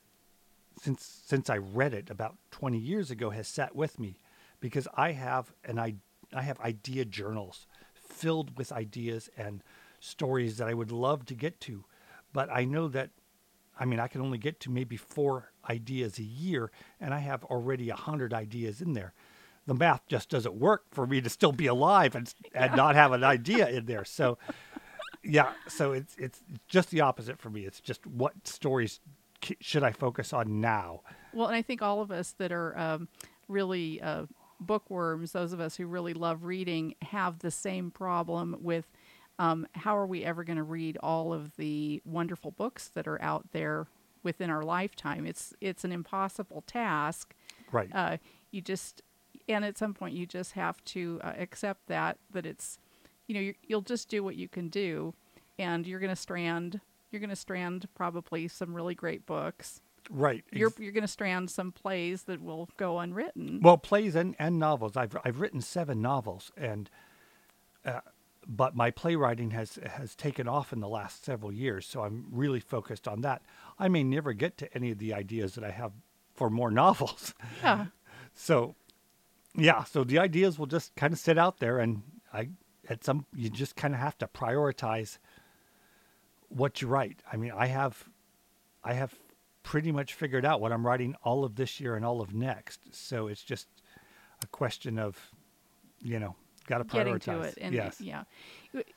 since 0.82 1.22
since 1.26 1.50
I 1.50 1.58
read 1.58 1.94
it 1.94 2.10
about 2.10 2.36
20 2.52 2.78
years 2.78 3.12
ago 3.12 3.30
has 3.30 3.48
sat 3.48 3.76
with 3.76 4.00
me 4.00 4.16
because 4.60 4.88
I 4.96 5.12
have 5.12 5.54
an 5.64 5.80
I 5.80 5.96
I 6.34 6.42
have 6.42 6.60
idea 6.60 7.06
journals 7.06 7.68
filled 7.94 8.58
with 8.58 8.72
ideas 8.72 9.30
and 9.38 9.64
stories 10.00 10.58
that 10.58 10.68
I 10.68 10.74
would 10.74 10.92
love 10.92 11.26
to 11.28 11.36
get 11.36 11.60
to, 11.62 11.86
but 12.34 12.50
I 12.52 12.66
know 12.66 12.88
that 12.90 13.12
I 13.80 13.86
mean 13.86 14.00
I 14.00 14.08
can 14.08 14.22
only 14.22 14.38
get 14.38 14.60
to 14.62 14.72
maybe 14.72 14.98
4 14.98 15.52
ideas 15.70 16.20
a 16.20 16.24
year 16.24 16.72
and 17.00 17.14
I 17.14 17.20
have 17.20 17.44
already 17.46 17.90
a 17.90 17.96
100 17.96 18.34
ideas 18.34 18.82
in 18.82 18.94
there. 18.94 19.14
The 19.66 19.74
math 19.74 20.06
just 20.08 20.30
doesn't 20.30 20.56
work 20.56 20.84
for 20.92 21.08
me 21.08 21.22
to 21.22 21.30
still 21.30 21.54
be 21.54 21.68
alive 21.68 22.16
and 22.16 22.34
and 22.54 22.76
not 22.76 22.96
have 22.96 23.14
an 23.14 23.24
idea 23.38 23.70
in 23.70 23.86
there. 23.86 24.04
So 24.04 24.38
yeah, 25.24 25.54
so 25.68 25.94
it's 25.94 26.16
it's 26.18 26.42
just 26.68 26.90
the 26.90 27.02
opposite 27.02 27.40
for 27.40 27.50
me. 27.50 27.66
It's 27.66 27.80
just 27.80 28.06
what 28.06 28.46
stories 28.46 29.00
should 29.60 29.84
I 29.84 29.92
focus 29.92 30.34
on 30.34 30.62
now? 30.62 31.02
Well, 31.34 31.48
and 31.48 31.56
I 31.56 31.62
think 31.62 31.82
all 31.82 32.02
of 32.02 32.12
us 32.12 32.34
that 32.38 32.52
are 32.52 32.78
um, 32.78 33.08
really 33.48 34.02
uh, 34.02 34.26
bookworms, 34.60 35.32
those 35.32 35.54
of 35.54 35.60
us 35.60 35.76
who 35.76 35.86
really 35.86 36.14
love 36.14 36.44
reading, 36.44 36.96
have 37.02 37.40
the 37.40 37.52
same 37.52 37.92
problem 37.92 38.58
with 38.62 38.86
um, 39.40 39.68
how 39.74 39.98
are 39.98 40.06
we 40.06 40.24
ever 40.24 40.44
going 40.44 40.58
to 40.58 40.64
read 40.64 40.98
all 41.02 41.34
of 41.34 41.56
the 41.58 42.02
wonderful 42.06 42.52
books 42.52 42.88
that 42.90 43.08
are 43.08 43.22
out 43.22 43.52
there 43.52 43.88
within 44.22 44.50
our 44.50 44.64
lifetime? 44.64 45.26
It's 45.26 45.54
it's 45.60 45.84
an 45.84 45.92
impossible 45.92 46.64
task. 46.68 47.36
Right. 47.72 47.90
Uh, 47.94 48.18
you 48.52 48.62
just 48.62 49.02
and 49.48 49.66
at 49.66 49.78
some 49.78 49.94
point 49.94 50.14
you 50.16 50.26
just 50.26 50.54
have 50.54 50.84
to 50.86 51.20
uh, 51.24 51.34
accept 51.38 51.88
that 51.88 52.18
that 52.32 52.46
it's 52.46 52.78
you 53.28 53.36
know 53.36 53.42
you 53.42 53.54
you'll 53.68 53.82
just 53.82 54.10
do 54.10 54.24
what 54.24 54.36
you 54.36 54.48
can 54.48 54.70
do, 54.70 55.14
and 55.58 55.88
you're 55.88 56.00
going 56.00 56.10
to 56.10 56.16
strand 56.16 56.80
you're 57.12 57.20
going 57.20 57.30
to 57.30 57.36
strand 57.36 57.88
probably 57.96 58.48
some 58.48 58.74
really 58.74 58.96
great 58.96 59.26
books 59.26 59.82
right. 60.10 60.44
you're 60.52 60.74
you're 60.80 60.92
going 60.92 61.04
to 61.04 61.08
strand 61.08 61.50
some 61.50 61.72
plays 61.72 62.24
that 62.24 62.42
will 62.42 62.70
go 62.78 63.00
unwritten. 63.00 63.60
well, 63.62 63.78
plays 63.78 64.16
and, 64.16 64.36
and 64.40 64.60
novels. 64.60 64.98
I've 64.98 65.16
I've 65.24 65.40
written 65.40 65.62
seven 65.62 66.02
novels, 66.02 66.52
and 66.58 66.90
uh, 67.86 68.02
but 68.48 68.76
my 68.76 68.92
playwriting 68.92 69.52
has 69.52 69.80
has 69.86 70.16
taken 70.16 70.48
off 70.48 70.74
in 70.74 70.80
the 70.80 70.88
last 70.88 71.24
several 71.24 71.52
years. 71.52 71.86
So 71.86 72.04
I'm 72.04 72.26
really 72.32 72.60
focused 72.60 73.08
on 73.08 73.22
that. 73.22 73.42
I 73.80 73.88
may 73.88 74.04
never 74.04 74.34
get 74.34 74.58
to 74.60 74.74
any 74.76 74.92
of 74.92 74.98
the 74.98 75.14
ideas 75.14 75.56
that 75.56 75.64
I 75.64 75.72
have 75.72 75.92
for 76.34 76.50
more 76.50 76.72
novels. 76.84 77.34
yeah, 77.62 77.88
So, 78.34 78.76
yeah, 79.56 79.84
so 79.84 80.04
the 80.04 80.20
ideas 80.20 80.58
will 80.58 80.66
just 80.66 80.96
kind 80.96 81.14
of 81.14 81.20
sit 81.20 81.38
out 81.38 81.60
there, 81.60 81.80
and 81.80 82.04
I 82.34 82.50
at 82.90 83.04
some 83.04 83.26
you 83.34 83.50
just 83.50 83.76
kind 83.76 83.94
of 83.94 84.00
have 84.00 84.18
to 84.20 84.28
prioritize 84.28 85.18
what 86.50 86.82
you 86.82 86.88
write. 86.88 87.22
I 87.32 87.38
mean, 87.38 87.52
I 87.56 87.68
have, 87.68 88.10
I 88.84 88.94
have 88.94 89.16
pretty 89.64 89.92
much 89.92 90.14
figured 90.14 90.46
out 90.46 90.62
what 90.62 90.72
I'm 90.72 90.86
writing 90.86 91.16
all 91.24 91.44
of 91.44 91.56
this 91.56 91.80
year 91.80 91.96
and 91.96 92.06
all 92.06 92.22
of 92.22 92.34
next. 92.34 92.94
So 92.94 93.28
it's 93.28 93.44
just 93.44 93.68
a 94.44 94.48
question 94.48 95.00
of, 95.00 95.18
you 96.00 96.20
know, 96.20 96.36
got 96.68 96.80
to 96.80 96.84
prioritize. 96.84 96.90
getting 96.92 97.20
to 97.20 97.42
it. 97.42 97.58
And 97.62 97.76
yes. 97.76 98.02
yeah. 98.02 98.24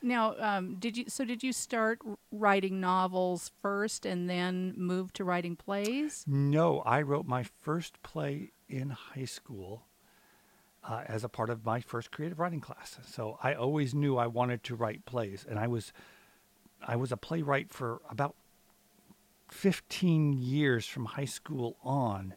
Now, 0.01 0.35
um, 0.39 0.75
did 0.75 0.97
you? 0.97 1.05
So 1.07 1.23
did 1.25 1.43
you 1.43 1.53
start 1.53 1.99
writing 2.31 2.79
novels 2.79 3.51
first 3.61 4.05
and 4.05 4.29
then 4.29 4.73
move 4.75 5.13
to 5.13 5.23
writing 5.23 5.55
plays? 5.55 6.23
No, 6.27 6.79
I 6.79 7.01
wrote 7.01 7.25
my 7.27 7.43
first 7.43 8.01
play 8.03 8.51
in 8.69 8.89
high 8.89 9.25
school 9.25 9.83
uh, 10.83 11.03
as 11.07 11.23
a 11.23 11.29
part 11.29 11.49
of 11.49 11.65
my 11.65 11.81
first 11.81 12.11
creative 12.11 12.39
writing 12.39 12.61
class. 12.61 12.97
So 13.05 13.37
I 13.43 13.53
always 13.53 13.93
knew 13.93 14.17
I 14.17 14.27
wanted 14.27 14.63
to 14.65 14.75
write 14.75 15.05
plays, 15.05 15.45
and 15.47 15.59
I 15.59 15.67
was 15.67 15.91
I 16.85 16.95
was 16.95 17.11
a 17.11 17.17
playwright 17.17 17.73
for 17.73 18.01
about 18.09 18.35
15 19.49 20.33
years 20.33 20.85
from 20.85 21.05
high 21.05 21.25
school 21.25 21.77
on, 21.83 22.35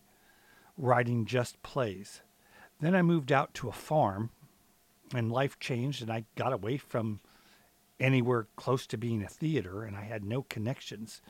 writing 0.77 1.27
just 1.27 1.63
plays. 1.63 2.23
Then 2.81 2.95
I 2.95 3.03
moved 3.03 3.31
out 3.31 3.53
to 3.55 3.69
a 3.69 3.73
farm, 3.73 4.31
and 5.15 5.33
life 5.33 5.59
changed, 5.59 6.03
and 6.03 6.11
I 6.11 6.25
got 6.37 6.53
away 6.53 6.77
from 6.77 7.21
anywhere 7.99 8.47
close 8.57 8.87
to 8.87 8.97
being 8.97 9.23
a 9.23 9.29
theater, 9.29 9.85
and 9.85 9.97
I 9.97 10.03
had 10.03 10.25
no 10.25 10.43
connections. 10.43 11.21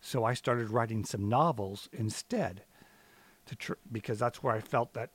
So 0.00 0.24
I 0.24 0.34
started 0.34 0.70
writing 0.70 1.04
some 1.04 1.28
novels 1.28 1.88
instead, 1.92 2.64
to 3.46 3.56
tr- 3.56 3.72
because 3.90 4.18
that's 4.18 4.42
where 4.42 4.54
I 4.54 4.60
felt 4.60 4.94
that, 4.94 5.10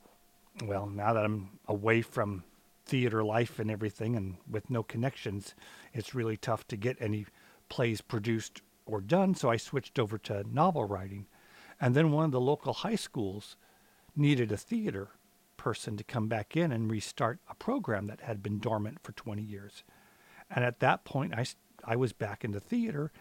well, 0.65 0.87
now 0.87 1.13
that 1.13 1.23
I'm 1.23 1.59
away 1.67 2.01
from 2.01 2.43
theater 2.85 3.23
life 3.23 3.59
and 3.59 3.71
everything, 3.71 4.15
and 4.15 4.35
with 4.49 4.69
no 4.69 4.83
connections, 4.83 5.55
it's 5.93 6.15
really 6.15 6.35
tough 6.35 6.67
to 6.67 6.75
get 6.75 6.97
any 6.99 7.25
plays 7.69 8.01
produced 8.01 8.61
or 8.85 8.99
done. 8.99 9.35
So 9.35 9.49
I 9.49 9.57
switched 9.57 9.97
over 9.99 10.17
to 10.19 10.43
novel 10.51 10.83
writing, 10.83 11.27
and 11.79 11.95
then 11.95 12.11
one 12.11 12.25
of 12.25 12.31
the 12.31 12.41
local 12.41 12.73
high 12.73 12.95
schools 12.95 13.55
needed 14.15 14.51
a 14.51 14.57
theater 14.57 15.09
person 15.63 15.95
to 15.95 16.03
come 16.03 16.27
back 16.27 16.57
in 16.57 16.73
and 16.73 16.91
restart 16.91 17.39
a 17.49 17.55
program 17.55 18.07
that 18.07 18.19
had 18.19 18.43
been 18.43 18.59
dormant 18.59 18.99
for 19.01 19.13
20 19.13 19.41
years. 19.41 19.85
And 20.53 20.65
at 20.65 20.81
that 20.81 21.05
point, 21.05 21.33
I, 21.33 21.45
I 21.85 21.95
was 21.95 22.11
back 22.11 22.43
in 22.43 22.51
the 22.51 22.59
theater, 22.59 23.13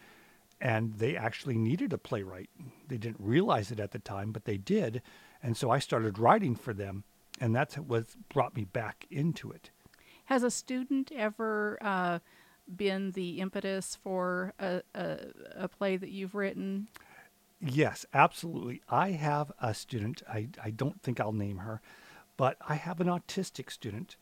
and 0.61 0.95
they 0.95 1.17
actually 1.17 1.57
needed 1.57 1.93
a 1.93 1.99
playwright. 1.99 2.51
They 2.89 2.99
didn't 2.99 3.21
realize 3.21 3.71
it 3.71 3.79
at 3.79 3.93
the 3.93 4.01
time, 4.01 4.33
but 4.33 4.45
they 4.45 4.57
did. 4.57 5.03
And 5.41 5.57
so 5.57 5.71
I 5.71 5.79
started 5.79 6.19
writing 6.19 6.57
for 6.57 6.75
them, 6.75 7.05
and 7.41 7.55
that's 7.55 7.77
what 7.77 8.07
brought 8.29 8.57
me 8.57 8.65
back 8.65 9.07
into 9.09 9.53
it. 9.53 9.71
Has 10.25 10.43
a 10.43 10.51
student 10.51 11.13
ever 11.15 11.79
uh, 11.81 12.19
been 12.75 13.13
the 13.13 13.39
impetus 13.39 13.97
for 14.03 14.53
a, 14.59 14.83
a, 14.97 15.19
a 15.55 15.69
play 15.69 15.97
that 15.97 16.11
you've 16.11 16.35
written? 16.35 16.89
Yes, 17.61 18.05
absolutely. 18.13 18.83
I 18.89 19.11
have 19.11 19.53
a 19.61 19.75
student, 19.75 20.25
I, 20.29 20.49
I 20.61 20.71
don't 20.71 21.01
think 21.03 21.21
I'll 21.21 21.31
name 21.31 21.59
her, 21.59 21.81
but 22.43 22.57
I 22.69 22.75
have 22.75 23.01
an 23.01 23.07
autistic 23.07 23.71
student 23.71 24.17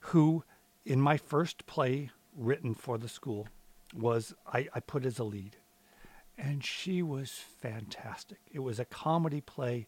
who, 0.00 0.42
in 0.84 1.00
my 1.00 1.16
first 1.16 1.64
play 1.66 2.10
written 2.36 2.74
for 2.74 2.98
the 2.98 3.08
school, 3.08 3.46
was 3.94 4.34
I, 4.52 4.66
I 4.74 4.80
put 4.80 5.06
as 5.06 5.20
a 5.20 5.22
lead. 5.22 5.54
And 6.36 6.64
she 6.64 7.04
was 7.04 7.30
fantastic. 7.30 8.38
It 8.52 8.58
was 8.58 8.80
a 8.80 8.84
comedy 8.84 9.40
play. 9.40 9.86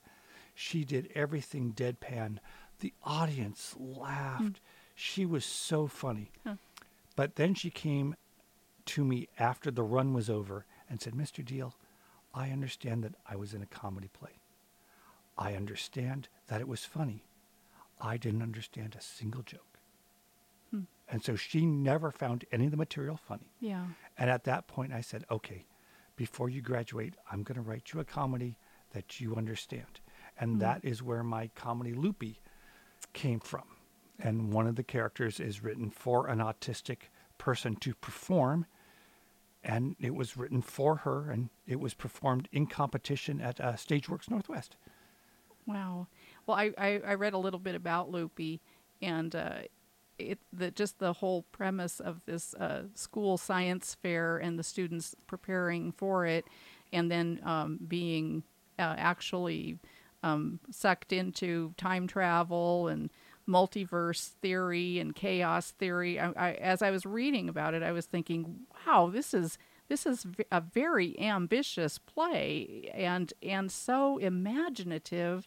She 0.55 0.85
did 0.85 1.11
everything 1.17 1.73
deadpan. 1.73 2.38
The 2.79 2.95
audience 3.03 3.75
laughed. 3.77 4.41
Hmm. 4.41 4.49
She 4.95 5.27
was 5.27 5.45
so 5.45 5.88
funny. 5.88 6.31
Huh. 6.47 6.55
But 7.17 7.35
then 7.35 7.55
she 7.55 7.71
came 7.71 8.15
to 8.87 9.05
me 9.05 9.27
after 9.37 9.73
the 9.73 9.83
run 9.83 10.15
was 10.15 10.31
over 10.31 10.65
and 10.88 11.00
said, 11.00 11.15
Mr. 11.15 11.45
Deal, 11.45 11.75
I 12.33 12.50
understand 12.50 13.03
that 13.03 13.17
I 13.29 13.35
was 13.35 13.53
in 13.53 13.62
a 13.62 13.67
comedy 13.67 14.11
play. 14.12 14.43
I 15.37 15.55
understand 15.55 16.29
that 16.47 16.61
it 16.61 16.69
was 16.69 16.85
funny. 16.85 17.25
I 18.00 18.17
didn't 18.17 18.43
understand 18.43 18.95
a 18.99 19.02
single 19.02 19.43
joke. 19.43 19.78
Hmm. 20.71 20.83
And 21.09 21.23
so 21.23 21.37
she 21.37 21.67
never 21.67 22.11
found 22.11 22.45
any 22.52 22.67
of 22.67 22.71
the 22.71 22.76
material 22.76 23.17
funny. 23.17 23.50
Yeah. 23.61 23.85
And 24.17 24.31
at 24.31 24.45
that 24.45 24.67
point, 24.67 24.93
I 24.93 25.00
said, 25.00 25.25
okay, 25.31 25.67
before 26.17 26.49
you 26.49 26.62
graduate, 26.62 27.14
I'm 27.31 27.43
going 27.43 27.57
to 27.57 27.62
write 27.69 27.93
you 27.93 28.00
a 28.00 28.05
comedy 28.05 28.57
that 28.93 29.21
you 29.21 29.37
understand. 29.37 30.00
And 30.38 30.55
Hmm. 30.55 30.59
that 30.61 30.85
is 30.85 31.02
where 31.02 31.23
my 31.23 31.49
comedy 31.55 31.93
Loopy 31.95 32.40
came 33.12 33.40
from. 33.40 33.64
And 34.19 34.52
one 34.52 34.67
of 34.67 34.76
the 34.76 34.83
characters 34.83 35.38
is 35.40 35.62
written 35.62 35.90
for 35.90 36.26
an 36.28 36.38
autistic 36.38 37.11
person 37.38 37.76
to 37.76 37.95
perform. 37.95 38.67
And 39.62 39.97
it 39.99 40.14
was 40.14 40.37
written 40.37 40.62
for 40.62 40.97
her, 40.97 41.31
and 41.31 41.50
it 41.67 41.81
was 41.81 41.93
performed 41.93 42.49
in 42.52 42.67
competition 42.67 43.40
at 43.40 43.61
uh, 43.61 43.73
Stageworks 43.73 44.31
Northwest. 44.31 44.76
Wow. 45.67 46.07
Well, 46.49 46.57
I, 46.57 46.73
I, 46.78 47.00
I 47.07 47.14
read 47.14 47.35
a 47.35 47.38
little 47.38 47.61
bit 47.61 47.75
about 47.75 48.11
Loopy, 48.11 48.62
and 49.02 49.37
uh, 49.37 49.59
it 50.19 50.38
the 50.50 50.71
just 50.71 50.99
the 50.99 51.12
whole 51.12 51.43
premise 51.52 52.00
of 52.00 52.23
this 52.25 52.55
uh, 52.55 52.85
school 52.95 53.37
science 53.37 53.99
fair 54.02 54.38
and 54.38 54.59
the 54.59 54.62
students 54.62 55.14
preparing 55.26 55.93
for 55.93 56.25
it, 56.25 56.47
and 56.90 57.11
then 57.11 57.40
um, 57.45 57.78
being 57.87 58.45
uh, 58.78 58.95
actually 58.97 59.78
um, 60.23 60.59
sucked 60.71 61.12
into 61.12 61.75
time 61.76 62.07
travel 62.07 62.88
and 62.88 63.11
multiverse 63.47 64.28
theory 64.40 64.99
and 64.99 65.14
chaos 65.14 65.73
theory. 65.73 66.19
I, 66.19 66.31
I, 66.31 66.52
as 66.55 66.81
I 66.81 66.90
was 66.90 67.05
reading 67.05 67.50
about 67.50 67.75
it, 67.75 67.83
I 67.83 67.93
was 67.93 68.07
thinking, 68.07 68.61
wow, 68.87 69.11
this 69.12 69.35
is 69.35 69.59
this 69.88 70.07
is 70.07 70.26
a 70.50 70.62
very 70.62 71.19
ambitious 71.21 71.99
play 71.99 72.90
and 72.95 73.35
and 73.43 73.71
so 73.71 74.17
imaginative 74.17 75.47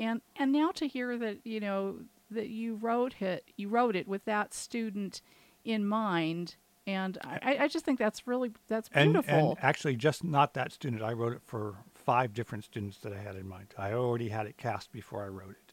and 0.00 0.20
and 0.36 0.52
now 0.52 0.70
to 0.72 0.88
hear 0.88 1.16
that 1.18 1.38
you 1.44 1.60
know 1.60 1.96
that 2.30 2.48
you 2.48 2.76
wrote 2.76 3.20
it 3.20 3.44
you 3.56 3.68
wrote 3.68 3.94
it 3.94 4.08
with 4.08 4.24
that 4.24 4.54
student 4.54 5.22
in 5.64 5.86
mind 5.86 6.56
and 6.86 7.18
I, 7.22 7.58
I 7.60 7.68
just 7.68 7.84
think 7.84 7.98
that's 7.98 8.26
really 8.26 8.52
that's 8.66 8.88
beautiful 8.88 9.50
and 9.50 9.58
actually, 9.62 9.96
just 9.96 10.24
not 10.24 10.54
that 10.54 10.72
student. 10.72 11.02
I 11.02 11.12
wrote 11.12 11.34
it 11.34 11.42
for 11.44 11.76
five 11.94 12.32
different 12.32 12.64
students 12.64 12.98
that 12.98 13.12
I 13.12 13.18
had 13.18 13.36
in 13.36 13.46
mind. 13.48 13.68
I 13.78 13.92
already 13.92 14.28
had 14.28 14.46
it 14.46 14.56
cast 14.56 14.90
before 14.90 15.22
I 15.22 15.28
wrote 15.28 15.50
it. 15.50 15.72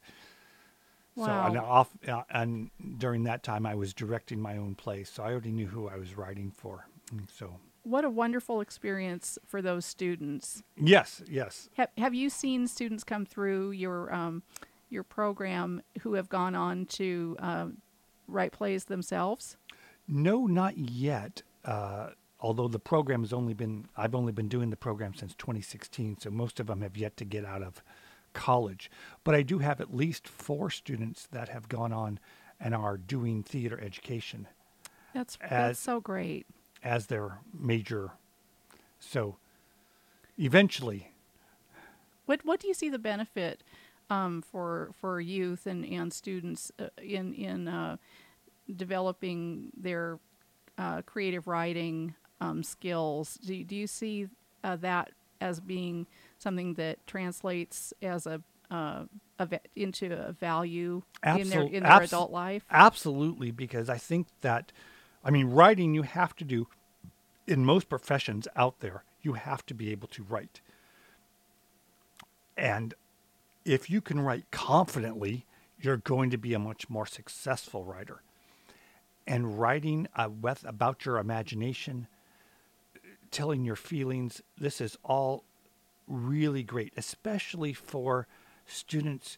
So 1.16 1.32
and 1.32 1.56
Wow. 1.56 1.66
off 1.66 1.90
uh, 2.08 2.24
and 2.30 2.70
during 2.98 3.24
that 3.24 3.42
time, 3.42 3.66
I 3.66 3.74
was 3.74 3.94
directing 3.94 4.40
my 4.40 4.58
own 4.58 4.76
play, 4.76 5.04
so 5.04 5.24
I 5.24 5.32
already 5.32 5.52
knew 5.52 5.68
who 5.68 5.88
I 5.88 5.98
was 5.98 6.16
writing 6.16 6.52
for. 6.52 6.88
So 7.34 7.60
what 7.88 8.04
a 8.06 8.10
wonderful 8.10 8.62
experience 8.62 9.38
for 9.46 9.62
those 9.62 9.86
students 9.86 10.64
yes, 10.76 11.22
yes, 11.30 11.70
have, 11.78 11.90
have 11.98 12.14
you 12.14 12.30
seen 12.30 12.68
students 12.68 13.04
come 13.04 13.26
through 13.26 13.72
your 13.72 14.14
um, 14.14 14.44
your 14.90 15.04
program 15.04 15.82
who 16.02 16.14
have 16.14 16.30
gone 16.30 16.56
on 16.56 16.86
to 16.86 17.36
um, 17.40 17.78
write 18.28 18.52
plays 18.52 18.86
themselves 18.86 19.58
no, 20.08 20.48
not 20.48 20.78
yet. 20.78 21.42
Uh, 21.66 22.12
although 22.40 22.68
the 22.68 22.80
program 22.80 23.22
has 23.22 23.34
only 23.34 23.54
been, 23.54 23.88
I've 23.98 24.16
only 24.16 24.32
been 24.32 24.48
doing 24.48 24.70
the 24.70 24.78
program 24.78 25.14
since 25.14 25.36
2016, 25.36 26.20
so 26.20 26.30
most 26.30 26.60
of 26.60 26.68
them 26.68 26.82
have 26.82 26.96
yet 26.96 27.18
to 27.18 27.26
get 27.26 27.44
out 27.44 27.62
of 27.62 27.84
college. 28.34 28.90
But 29.24 29.36
I 29.36 29.42
do 29.42 29.60
have 29.60 29.82
at 29.82 29.94
least 29.94 30.28
four 30.28 30.70
students 30.70 31.28
that 31.32 31.50
have 31.50 31.68
gone 31.68 31.92
on 31.92 32.20
and 32.60 32.74
are 32.74 32.98
doing 32.98 33.44
theater 33.44 33.80
education 33.80 34.48
that's 35.14 35.38
As- 35.42 35.50
that's 35.50 35.80
so 35.80 36.00
great 36.00 36.46
as 36.84 37.08
their 37.08 37.40
major. 37.58 38.12
So 39.00 39.38
eventually, 40.38 41.12
What 42.26 42.44
what 42.46 42.60
do 42.60 42.68
you 42.68 42.74
see 42.74 42.90
the 42.90 43.00
benefit 43.00 43.64
um, 44.10 44.42
for 44.42 44.92
for 45.00 45.20
youth 45.22 45.66
and 45.66 45.86
and 45.86 46.12
students 46.14 46.72
uh, 46.80 46.88
in 47.02 47.34
in 47.34 47.68
uh, 47.68 47.98
developing 48.76 49.72
their 49.76 50.20
uh, 50.78 51.02
creative 51.04 51.48
writing 51.48 52.16
um, 52.42 52.64
skills? 52.64 53.36
Do 53.46 53.64
do 53.64 53.76
you 53.76 53.88
see 53.88 54.28
uh, 54.64 54.76
that 54.78 55.12
as 55.40 55.60
being 55.60 56.08
something 56.40 56.74
that 56.76 57.06
translates 57.08 57.94
as 58.02 58.26
a 58.28 58.42
uh, 58.70 59.06
into 59.76 60.12
a 60.12 60.32
value 60.34 61.02
in 61.24 61.50
their 61.50 61.62
in 61.64 61.84
their 61.84 62.02
adult 62.02 62.32
life? 62.32 62.64
absolutely, 62.70 63.52
because 63.52 63.90
I 63.90 63.98
think 63.98 64.28
that, 64.42 64.72
I 65.28 65.30
mean, 65.30 65.48
writing 65.50 65.94
you 65.94 66.04
have 66.04 66.38
to 66.38 66.46
do, 66.46 66.68
in 67.46 67.66
most 67.66 67.90
professions 67.90 68.48
out 68.56 68.80
there, 68.80 69.04
you 69.22 69.34
have 69.34 69.66
to 69.66 69.74
be 69.74 69.92
able 69.92 70.08
to 70.08 70.24
write. 70.24 70.62
And 72.56 72.94
if 73.66 73.90
you 73.90 74.00
can 74.00 74.22
write 74.22 74.50
confidently, 74.52 75.46
you're 75.82 75.98
going 75.98 76.30
to 76.30 76.38
be 76.38 76.54
a 76.54 76.60
much 76.60 76.90
more 76.90 77.06
successful 77.06 77.84
writer. 77.84 78.22
And 79.28 79.60
writing 79.60 80.08
uh, 80.16 80.30
about 80.64 81.06
your 81.06 81.18
imagination, 81.18 82.08
telling 83.30 83.66
your 83.66 83.76
feelings, 83.76 84.42
this 84.58 84.80
is 84.80 84.98
all 85.04 85.44
really 86.08 86.64
great, 86.64 86.94
especially 86.96 87.74
for 87.74 88.28
students 88.66 89.38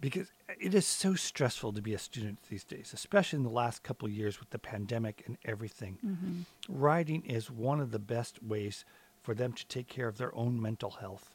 because 0.00 0.32
it 0.58 0.74
is 0.74 0.86
so 0.86 1.14
stressful 1.14 1.72
to 1.74 1.82
be 1.82 1.94
a 1.94 1.98
student 1.98 2.38
these 2.48 2.64
days, 2.64 2.92
especially 2.94 3.38
in 3.38 3.42
the 3.42 3.50
last 3.50 3.82
couple 3.82 4.06
of 4.08 4.12
years 4.14 4.40
with 4.40 4.50
the 4.50 4.58
pandemic 4.58 5.22
and 5.26 5.36
everything. 5.44 5.98
Mm-hmm. 6.04 6.40
Writing 6.68 7.22
is 7.26 7.50
one 7.50 7.80
of 7.80 7.90
the 7.90 7.98
best 7.98 8.42
ways 8.42 8.84
for 9.22 9.34
them 9.34 9.52
to 9.52 9.66
take 9.66 9.88
care 9.88 10.08
of 10.08 10.16
their 10.16 10.34
own 10.34 10.60
mental 10.60 10.90
health 10.92 11.34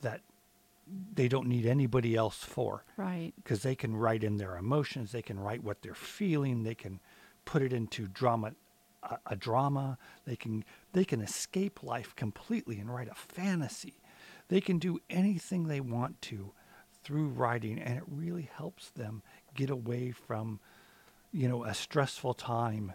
that 0.00 0.20
they 1.14 1.26
don't 1.26 1.48
need 1.48 1.66
anybody 1.66 2.14
else 2.14 2.36
for 2.44 2.84
Right. 2.96 3.32
because 3.42 3.62
they 3.62 3.74
can 3.74 3.96
write 3.96 4.22
in 4.22 4.36
their 4.36 4.56
emotions, 4.56 5.10
they 5.10 5.22
can 5.22 5.40
write 5.40 5.64
what 5.64 5.82
they're 5.82 5.94
feeling, 5.94 6.62
they 6.62 6.76
can 6.76 7.00
put 7.44 7.62
it 7.62 7.72
into 7.72 8.06
drama, 8.06 8.52
a, 9.02 9.18
a 9.26 9.36
drama. 9.36 9.98
They 10.26 10.36
can 10.36 10.64
they 10.92 11.04
can 11.04 11.20
escape 11.20 11.82
life 11.82 12.14
completely 12.14 12.78
and 12.78 12.92
write 12.94 13.08
a 13.08 13.14
fantasy. 13.14 13.94
They 14.48 14.60
can 14.60 14.78
do 14.78 15.00
anything 15.10 15.66
they 15.66 15.80
want 15.80 16.22
to 16.22 16.52
through 17.06 17.28
writing, 17.28 17.78
and 17.78 17.96
it 17.96 18.02
really 18.08 18.50
helps 18.56 18.90
them 18.90 19.22
get 19.54 19.70
away 19.70 20.10
from, 20.10 20.58
you 21.32 21.48
know, 21.48 21.62
a 21.62 21.72
stressful 21.72 22.34
time 22.34 22.92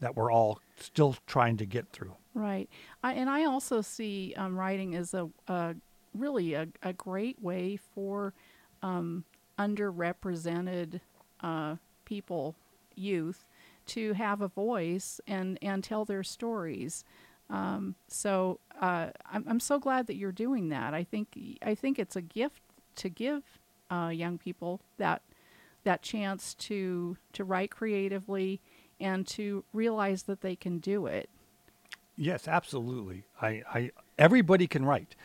that 0.00 0.14
we're 0.14 0.30
all 0.30 0.60
still 0.78 1.16
trying 1.26 1.56
to 1.56 1.64
get 1.64 1.88
through. 1.88 2.14
Right. 2.34 2.68
I, 3.02 3.14
and 3.14 3.30
I 3.30 3.44
also 3.44 3.80
see 3.80 4.34
um, 4.36 4.58
writing 4.58 4.94
as 4.94 5.14
a, 5.14 5.30
a 5.48 5.76
really 6.12 6.52
a, 6.52 6.68
a 6.82 6.92
great 6.92 7.40
way 7.40 7.78
for 7.94 8.34
um, 8.82 9.24
underrepresented 9.58 11.00
uh, 11.40 11.76
people, 12.04 12.56
youth, 12.94 13.46
to 13.86 14.12
have 14.12 14.42
a 14.42 14.48
voice 14.48 15.22
and, 15.26 15.58
and 15.62 15.82
tell 15.82 16.04
their 16.04 16.22
stories. 16.22 17.02
Um, 17.48 17.94
so 18.08 18.60
uh, 18.78 19.08
I'm, 19.32 19.44
I'm 19.48 19.60
so 19.60 19.78
glad 19.78 20.06
that 20.08 20.16
you're 20.16 20.32
doing 20.32 20.68
that. 20.68 20.92
I 20.92 21.04
think 21.04 21.38
I 21.62 21.74
think 21.74 21.98
it's 21.98 22.16
a 22.16 22.22
gift 22.22 22.63
to 22.96 23.08
give 23.08 23.42
uh, 23.90 24.10
young 24.12 24.38
people 24.38 24.80
that 24.98 25.22
that 25.84 26.02
chance 26.02 26.54
to 26.54 27.16
to 27.32 27.44
write 27.44 27.70
creatively 27.70 28.60
and 29.00 29.26
to 29.26 29.64
realize 29.72 30.24
that 30.24 30.40
they 30.40 30.56
can 30.56 30.78
do 30.78 31.06
it. 31.06 31.28
Yes, 32.16 32.46
absolutely. 32.46 33.24
I, 33.40 33.62
I 33.72 33.90
everybody 34.18 34.66
can 34.66 34.84
write. 34.84 35.16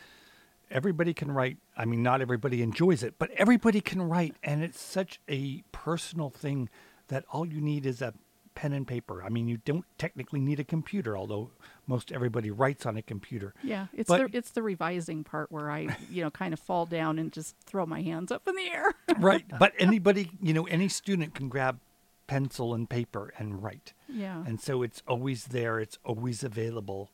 Everybody 0.70 1.14
can 1.14 1.30
write. 1.32 1.58
I 1.76 1.84
mean, 1.84 2.02
not 2.02 2.20
everybody 2.20 2.62
enjoys 2.62 3.02
it, 3.02 3.14
but 3.18 3.30
everybody 3.32 3.80
can 3.80 4.02
write, 4.02 4.36
and 4.42 4.62
it's 4.62 4.80
such 4.80 5.20
a 5.28 5.62
personal 5.72 6.30
thing 6.30 6.68
that 7.08 7.24
all 7.32 7.46
you 7.46 7.60
need 7.60 7.86
is 7.86 8.02
a 8.02 8.14
pen 8.60 8.74
and 8.74 8.86
paper. 8.86 9.22
I 9.24 9.30
mean, 9.30 9.48
you 9.48 9.56
don't 9.64 9.86
technically 9.96 10.38
need 10.38 10.60
a 10.60 10.64
computer, 10.64 11.16
although 11.16 11.48
most 11.86 12.12
everybody 12.12 12.50
writes 12.50 12.84
on 12.84 12.98
a 12.98 13.02
computer. 13.02 13.54
Yeah, 13.62 13.86
it's 13.94 14.06
But- 14.08 14.30
the 14.30 14.36
it's 14.36 14.50
the 14.50 14.62
revising 14.62 15.24
part 15.24 15.50
where 15.50 15.70
I 15.70 15.96
you 16.10 16.22
know 16.22 16.30
kind 16.30 16.52
of 16.52 16.60
fall 16.60 16.84
down 16.84 17.18
and 17.18 17.32
just 17.32 17.56
throw 17.64 17.86
my 17.86 18.02
hands 18.02 18.30
up 18.30 18.46
in 18.46 18.54
the 18.56 18.68
air. 18.70 18.92
right. 19.18 19.46
But 19.58 19.72
anybody, 19.78 20.30
you 20.42 20.52
know, 20.52 20.66
any 20.66 20.88
student 20.88 21.34
can 21.34 21.48
grab 21.48 21.80
pencil 22.26 22.74
and 22.74 22.88
paper 22.88 23.32
and 23.38 23.62
write. 23.62 23.94
yeah, 24.08 24.44
And 24.46 24.60
so 24.60 24.82
it's 24.82 25.02
always 25.08 25.46
there. 25.46 25.80
It's 25.80 25.98
always 26.04 26.44
available. 26.44 27.08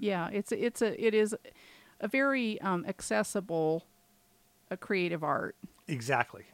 yeah, 0.00 0.28
it's 0.32 0.50
it's 0.50 0.82
a 0.82 0.90
it 1.06 1.14
is 1.14 1.36
a 2.00 2.08
very 2.08 2.60
um, 2.60 2.84
accessible, 2.88 3.86
a 4.68 4.76
creative 4.76 5.22
art. 5.22 5.54
Exactly. 5.86 6.44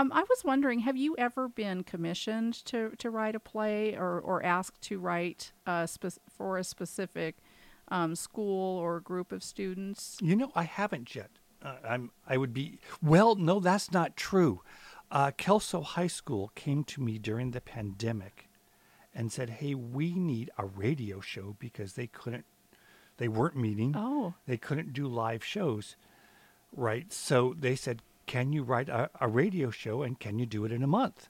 Um, 0.00 0.10
I 0.14 0.22
was 0.22 0.42
wondering, 0.44 0.78
have 0.80 0.96
you 0.96 1.14
ever 1.18 1.46
been 1.46 1.84
commissioned 1.84 2.54
to, 2.64 2.92
to 2.96 3.10
write 3.10 3.34
a 3.34 3.40
play 3.40 3.94
or, 3.94 4.18
or 4.18 4.42
asked 4.42 4.80
to 4.84 4.98
write 4.98 5.52
uh, 5.66 5.84
spec- 5.84 6.14
for 6.26 6.56
a 6.56 6.64
specific 6.64 7.36
um, 7.88 8.14
school 8.14 8.78
or 8.78 9.00
group 9.00 9.30
of 9.30 9.42
students? 9.42 10.16
You 10.22 10.36
know, 10.36 10.52
I 10.54 10.62
haven't 10.62 11.14
yet. 11.14 11.28
Uh, 11.62 11.74
I'm. 11.86 12.10
I 12.26 12.38
would 12.38 12.54
be. 12.54 12.78
Well, 13.02 13.34
no, 13.34 13.60
that's 13.60 13.92
not 13.92 14.16
true. 14.16 14.62
Uh, 15.10 15.32
Kelso 15.36 15.82
High 15.82 16.06
School 16.06 16.50
came 16.54 16.82
to 16.84 17.02
me 17.02 17.18
during 17.18 17.50
the 17.50 17.60
pandemic, 17.60 18.48
and 19.14 19.30
said, 19.30 19.50
"Hey, 19.50 19.74
we 19.74 20.14
need 20.14 20.48
a 20.56 20.64
radio 20.64 21.20
show 21.20 21.56
because 21.58 21.92
they 21.92 22.06
couldn't. 22.06 22.46
They 23.18 23.28
weren't 23.28 23.56
meeting. 23.56 23.92
Oh, 23.94 24.32
They 24.46 24.56
couldn't 24.56 24.94
do 24.94 25.06
live 25.06 25.44
shows, 25.44 25.96
right? 26.74 27.12
So 27.12 27.54
they 27.58 27.76
said, 27.76 28.00
can 28.26 28.52
you 28.52 28.62
write 28.62 28.88
a, 28.88 29.10
a 29.20 29.28
radio 29.28 29.70
show 29.70 30.02
and 30.02 30.18
can 30.18 30.38
you 30.38 30.46
do 30.46 30.64
it 30.64 30.72
in 30.72 30.82
a 30.82 30.86
month? 30.86 31.28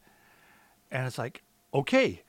And 0.91 1.07
it's 1.07 1.19
like, 1.19 1.43
okay. 1.73 2.23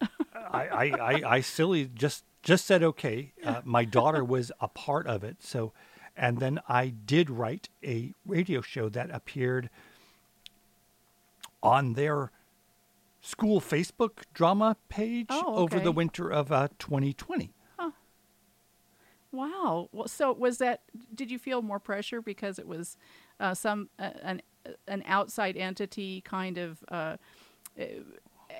I, 0.34 0.66
I, 0.68 0.84
I, 0.84 1.22
I 1.36 1.40
silly 1.40 1.90
just 1.92 2.24
just 2.42 2.66
said 2.66 2.82
okay. 2.82 3.32
Uh, 3.44 3.60
my 3.64 3.84
daughter 3.84 4.24
was 4.36 4.50
a 4.60 4.68
part 4.68 5.06
of 5.06 5.22
it, 5.22 5.36
so 5.40 5.72
and 6.16 6.38
then 6.38 6.58
I 6.68 6.88
did 6.88 7.28
write 7.28 7.68
a 7.84 8.14
radio 8.26 8.62
show 8.62 8.88
that 8.88 9.10
appeared 9.10 9.68
on 11.62 11.92
their 11.92 12.30
school 13.20 13.60
Facebook 13.60 14.22
drama 14.32 14.76
page 14.88 15.26
Oh, 15.28 15.56
over 15.56 15.78
the 15.78 15.92
winter 15.92 16.30
of 16.30 16.50
uh, 16.50 16.68
2020. 16.78 17.52
Wow. 19.32 19.88
Well, 19.92 20.08
so 20.08 20.32
was 20.32 20.58
that? 20.58 20.82
Did 21.14 21.30
you 21.30 21.38
feel 21.38 21.62
more 21.62 21.78
pressure 21.78 22.20
because 22.20 22.58
it 22.58 22.66
was 22.66 22.96
uh, 23.40 23.54
some 23.54 23.88
uh, 23.98 24.10
an 24.22 24.42
an 24.86 25.02
outside 25.06 25.56
entity 25.56 26.20
kind 26.20 26.58
of 26.58 26.78
uh, 26.90 27.16
uh, 27.80 27.84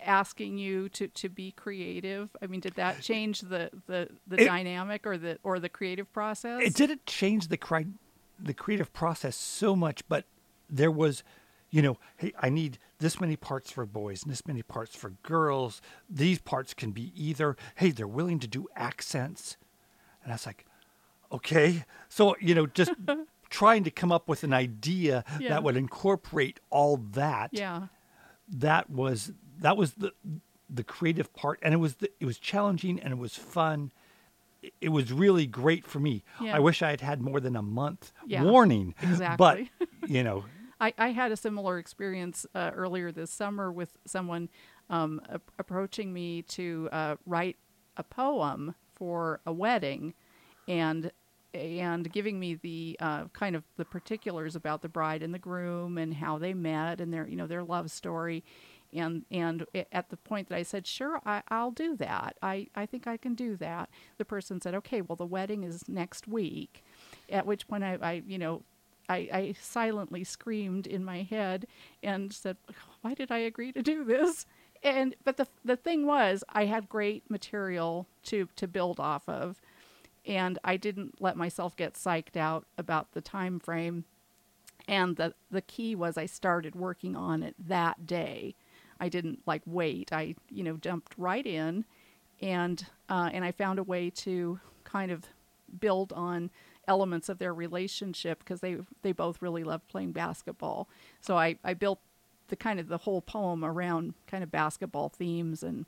asking 0.05 0.59
you 0.59 0.89
to, 0.91 1.09
to 1.09 1.29
be 1.29 1.53
creative? 1.53 2.31
I 2.43 2.47
mean, 2.47 2.61
did 2.61 2.75
that 2.77 3.01
change 3.03 3.41
the 3.43 3.71
the, 3.87 4.09
the 4.27 4.43
It- 4.43 4.47
dynamic 4.47 5.07
or 5.07 5.19
the 5.19 5.39
or 5.43 5.59
the 5.59 5.69
creative 5.69 6.13
process? 6.13 6.63
It 6.63 6.75
didn't 6.75 7.07
change 7.07 7.49
the 7.49 7.57
cri- 7.57 7.87
the 8.39 8.55
creative 8.55 8.93
process 8.93 9.37
so 9.37 9.77
much, 9.77 10.03
but 10.09 10.25
there 10.71 10.91
was, 10.91 11.23
you 11.71 11.83
know, 11.83 11.99
hey, 12.17 12.33
I 12.41 12.49
need 12.49 12.79
this 12.99 13.21
many 13.21 13.37
parts 13.37 13.71
for 13.71 13.85
boys 13.85 14.23
and 14.23 14.33
this 14.33 14.47
many 14.47 14.63
parts 14.63 14.97
for 14.97 15.11
girls. 15.23 15.83
These 16.09 16.39
parts 16.39 16.73
can 16.73 16.93
be 16.93 17.13
either. 17.15 17.57
Hey, 17.75 17.91
they're 17.91 18.09
willing 18.09 18.39
to 18.41 18.47
do 18.49 18.67
accents, 18.77 19.57
and 20.23 20.33
I 20.33 20.37
was 20.37 20.47
like, 20.47 20.65
okay. 21.31 21.85
So 22.09 22.35
you 22.41 22.55
know, 22.55 22.67
just 22.67 22.93
trying 23.51 23.85
to 23.85 23.91
come 23.91 24.11
up 24.13 24.29
with 24.29 24.45
an 24.45 24.53
idea 24.55 25.25
Yeah. 25.39 25.51
that 25.51 25.63
would 25.65 25.77
incorporate 25.77 26.61
all 26.71 26.97
that. 27.13 27.51
Yeah. 27.53 27.89
That 28.49 28.89
was 28.91 29.33
that 29.59 29.77
was 29.77 29.93
the 29.95 30.13
the 30.69 30.85
creative 30.85 31.33
part, 31.35 31.59
and 31.63 31.75
it 31.75 31.79
was 31.79 31.97
the, 31.97 32.11
it 32.21 32.27
was 32.27 32.39
challenging 32.39 33.01
and 33.01 33.13
it 33.13 33.19
was 33.19 33.35
fun. 33.37 33.91
It- 34.81 34.91
was 34.91 35.11
really 35.13 35.47
great 35.47 35.85
for 35.87 35.99
me. 36.01 36.23
Yeah. 36.41 36.55
I 36.57 36.59
wish 36.61 36.83
I 36.83 36.91
had 36.91 37.01
had 37.01 37.21
more 37.23 37.41
than 37.41 37.57
a 37.57 37.63
month 37.63 38.13
Yeah, 38.27 38.45
warning. 38.45 38.95
exactly. 39.03 39.71
But 39.79 39.89
you 40.09 40.23
know, 40.23 40.45
I, 40.81 40.93
I 40.99 41.09
had 41.13 41.33
a 41.33 41.37
similar 41.37 41.79
experience 41.79 42.47
uh, 42.55 42.71
earlier 42.75 43.11
this 43.13 43.31
summer 43.31 43.73
with 43.73 43.97
someone 44.07 44.49
um, 44.91 45.21
a- 45.29 45.41
approaching 45.59 46.13
me 46.13 46.43
to 46.43 46.89
uh, 46.93 47.17
write 47.27 47.57
a 47.97 48.03
poem 48.03 48.75
for 48.93 49.41
a 49.47 49.53
wedding, 49.53 50.15
and 50.69 51.11
and 51.55 52.11
giving 52.13 52.39
me 52.39 52.55
the 52.55 52.97
uh, 53.01 53.25
kind 53.33 53.57
of 53.57 53.65
the 53.77 53.85
particulars 53.85 54.57
about 54.57 54.83
the 54.83 54.89
bride 54.89 55.23
and 55.23 55.35
the 55.35 55.39
groom 55.39 55.99
and 55.99 56.15
how 56.15 56.39
they 56.39 56.55
met 56.55 57.01
and 57.01 57.13
their 57.13 57.27
you 57.27 57.37
know 57.37 57.47
their 57.47 57.65
love 57.65 57.91
story, 57.91 58.45
and 58.93 59.25
and 59.31 59.67
at 59.93 60.11
the 60.11 60.17
point 60.17 60.49
that 60.49 60.57
I 60.57 60.63
said 60.63 60.87
sure 60.87 61.21
I, 61.27 61.43
I'll 61.49 61.71
do 61.73 61.97
that. 61.97 62.37
I 62.43 62.69
I 62.75 62.87
think 62.87 63.07
I 63.07 63.17
can 63.17 63.35
do 63.35 63.57
that 63.57 63.91
the 64.19 64.25
person 64.25 64.61
said 64.61 64.75
okay 64.77 65.01
well 65.01 65.17
the 65.17 65.27
wedding 65.27 65.65
is 65.65 65.89
next 65.89 66.29
week, 66.29 66.85
at 67.29 67.47
which 67.47 67.67
point 67.69 67.85
I, 67.85 67.99
I 68.01 68.23
you 68.27 68.39
know 68.39 68.63
I, 69.09 69.29
I 69.33 69.55
silently 69.61 70.23
screamed 70.23 70.87
in 70.87 71.05
my 71.05 71.23
head 71.23 71.67
and 72.03 72.33
said, 72.33 72.57
"Why 73.03 73.15
did 73.15 73.33
I 73.33 73.39
agree 73.39 73.73
to 73.73 73.83
do 73.83 74.05
this?" 74.05 74.47
And 74.83 75.15
but 75.25 75.37
the 75.37 75.49
the 75.65 75.77
thing 75.77 76.07
was, 76.07 76.45
I 76.49 76.67
had 76.67 76.89
great 76.89 77.29
material 77.29 78.07
to 78.25 78.49
to 78.57 78.69
build 78.69 79.01
off 79.01 79.29
of, 79.29 79.61
and 80.27 80.59
I 80.65 80.77
didn't 80.77 81.21
let 81.21 81.37
myself 81.37 81.77
get 81.77 81.95
psyched 81.95 82.37
out 82.37 82.67
about 82.77 83.13
the 83.13 83.21
time 83.21 83.59
frame. 83.59 84.05
And 84.89 85.17
the 85.17 85.35
the 85.51 85.63
key 85.63 85.95
was 85.95 86.17
I 86.17 86.27
started 86.27 86.75
working 86.75 87.17
on 87.17 87.43
it 87.43 87.55
that 87.59 88.07
day. 88.07 88.55
I 88.99 89.09
didn't 89.09 89.41
like 89.47 89.63
wait. 89.67 90.13
I 90.13 90.35
you 90.51 90.63
know 90.63 90.77
jumped 90.77 91.15
right 91.17 91.47
in, 91.47 91.85
and 92.41 92.85
uh, 93.09 93.31
and 93.33 93.45
I 93.45 93.53
found 93.53 93.79
a 93.79 93.83
way 93.83 94.11
to 94.11 94.61
kind 94.85 95.11
of 95.11 95.27
build 95.79 96.13
on 96.13 96.51
elements 96.89 97.29
of 97.29 97.39
their 97.39 97.55
relationship 97.55 98.41
because 98.41 98.61
they 98.61 98.79
they 99.03 99.13
both 99.13 99.41
really 99.41 99.65
loved 99.65 99.87
playing 99.89 100.13
basketball. 100.13 100.89
So 101.21 101.37
I 101.37 101.57
I 101.63 101.75
built 101.75 102.01
the 102.49 102.57
kind 102.57 102.81
of 102.81 102.89
the 102.89 102.99
whole 102.99 103.23
poem 103.23 103.65
around 103.65 104.15
kind 104.27 104.43
of 104.43 104.51
basketball 104.51 105.09
themes 105.09 105.63
and 105.63 105.87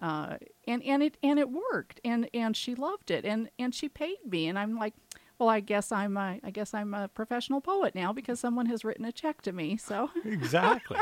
uh, 0.00 0.36
and 0.66 0.82
and 0.82 1.02
it 1.02 1.16
and 1.22 1.38
it 1.38 1.48
worked 1.50 2.00
and 2.04 2.28
and 2.32 2.56
she 2.56 2.74
loved 2.74 3.10
it 3.10 3.24
and 3.24 3.50
and 3.58 3.74
she 3.74 3.88
paid 3.88 4.18
me 4.26 4.46
and 4.46 4.58
I'm 4.58 4.76
like 4.76 4.94
well 5.38 5.48
I 5.48 5.60
guess 5.60 5.92
I'm 5.92 6.16
a, 6.16 6.38
I 6.42 6.50
guess 6.50 6.74
I'm 6.74 6.94
a 6.94 7.08
professional 7.08 7.60
poet 7.60 7.94
now 7.94 8.12
because 8.12 8.40
someone 8.40 8.66
has 8.66 8.84
written 8.84 9.04
a 9.04 9.12
check 9.12 9.42
to 9.42 9.52
me 9.52 9.76
so 9.76 10.10
exactly. 10.24 10.98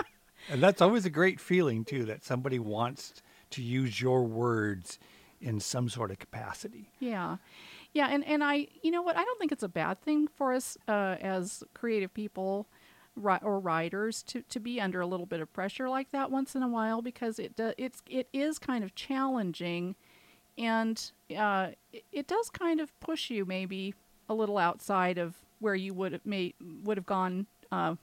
and 0.50 0.62
that's 0.62 0.80
always 0.80 1.04
a 1.04 1.10
great 1.10 1.40
feeling 1.40 1.84
too 1.84 2.04
that 2.06 2.24
somebody 2.24 2.58
wants 2.58 3.22
to 3.50 3.62
use 3.62 4.00
your 4.00 4.24
words 4.24 4.98
in 5.40 5.60
some 5.60 5.88
sort 5.88 6.10
of 6.10 6.18
capacity. 6.18 6.90
Yeah. 6.98 7.36
Yeah, 7.92 8.08
and, 8.10 8.26
and 8.26 8.44
I, 8.44 8.68
you 8.82 8.90
know 8.90 9.02
what, 9.02 9.16
I 9.16 9.24
don't 9.24 9.38
think 9.38 9.52
it's 9.52 9.62
a 9.62 9.68
bad 9.68 10.02
thing 10.02 10.28
for 10.28 10.52
us 10.52 10.76
uh, 10.86 11.16
as 11.20 11.62
creative 11.72 12.12
people 12.12 12.68
ri- 13.16 13.38
or 13.42 13.58
writers 13.58 14.22
to, 14.24 14.42
to 14.42 14.60
be 14.60 14.80
under 14.80 15.00
a 15.00 15.06
little 15.06 15.26
bit 15.26 15.40
of 15.40 15.52
pressure 15.52 15.88
like 15.88 16.10
that 16.12 16.30
once 16.30 16.54
in 16.54 16.62
a 16.62 16.68
while 16.68 17.02
because 17.02 17.38
it 17.38 17.56
do, 17.56 17.72
it's 17.78 18.02
it 18.08 18.28
is 18.32 18.58
kind 18.58 18.84
of 18.84 18.94
challenging, 18.94 19.96
and 20.58 21.10
uh, 21.36 21.68
it, 21.92 22.04
it 22.12 22.26
does 22.26 22.50
kind 22.50 22.80
of 22.80 22.98
push 23.00 23.30
you 23.30 23.44
maybe 23.44 23.94
a 24.28 24.34
little 24.34 24.58
outside 24.58 25.18
of 25.18 25.34
where 25.60 25.74
you 25.74 25.94
would 25.94 26.12
have 26.12 26.24
made 26.26 26.54
would 26.84 26.96
have 26.96 27.06
gone 27.06 27.46
uh, 27.72 27.94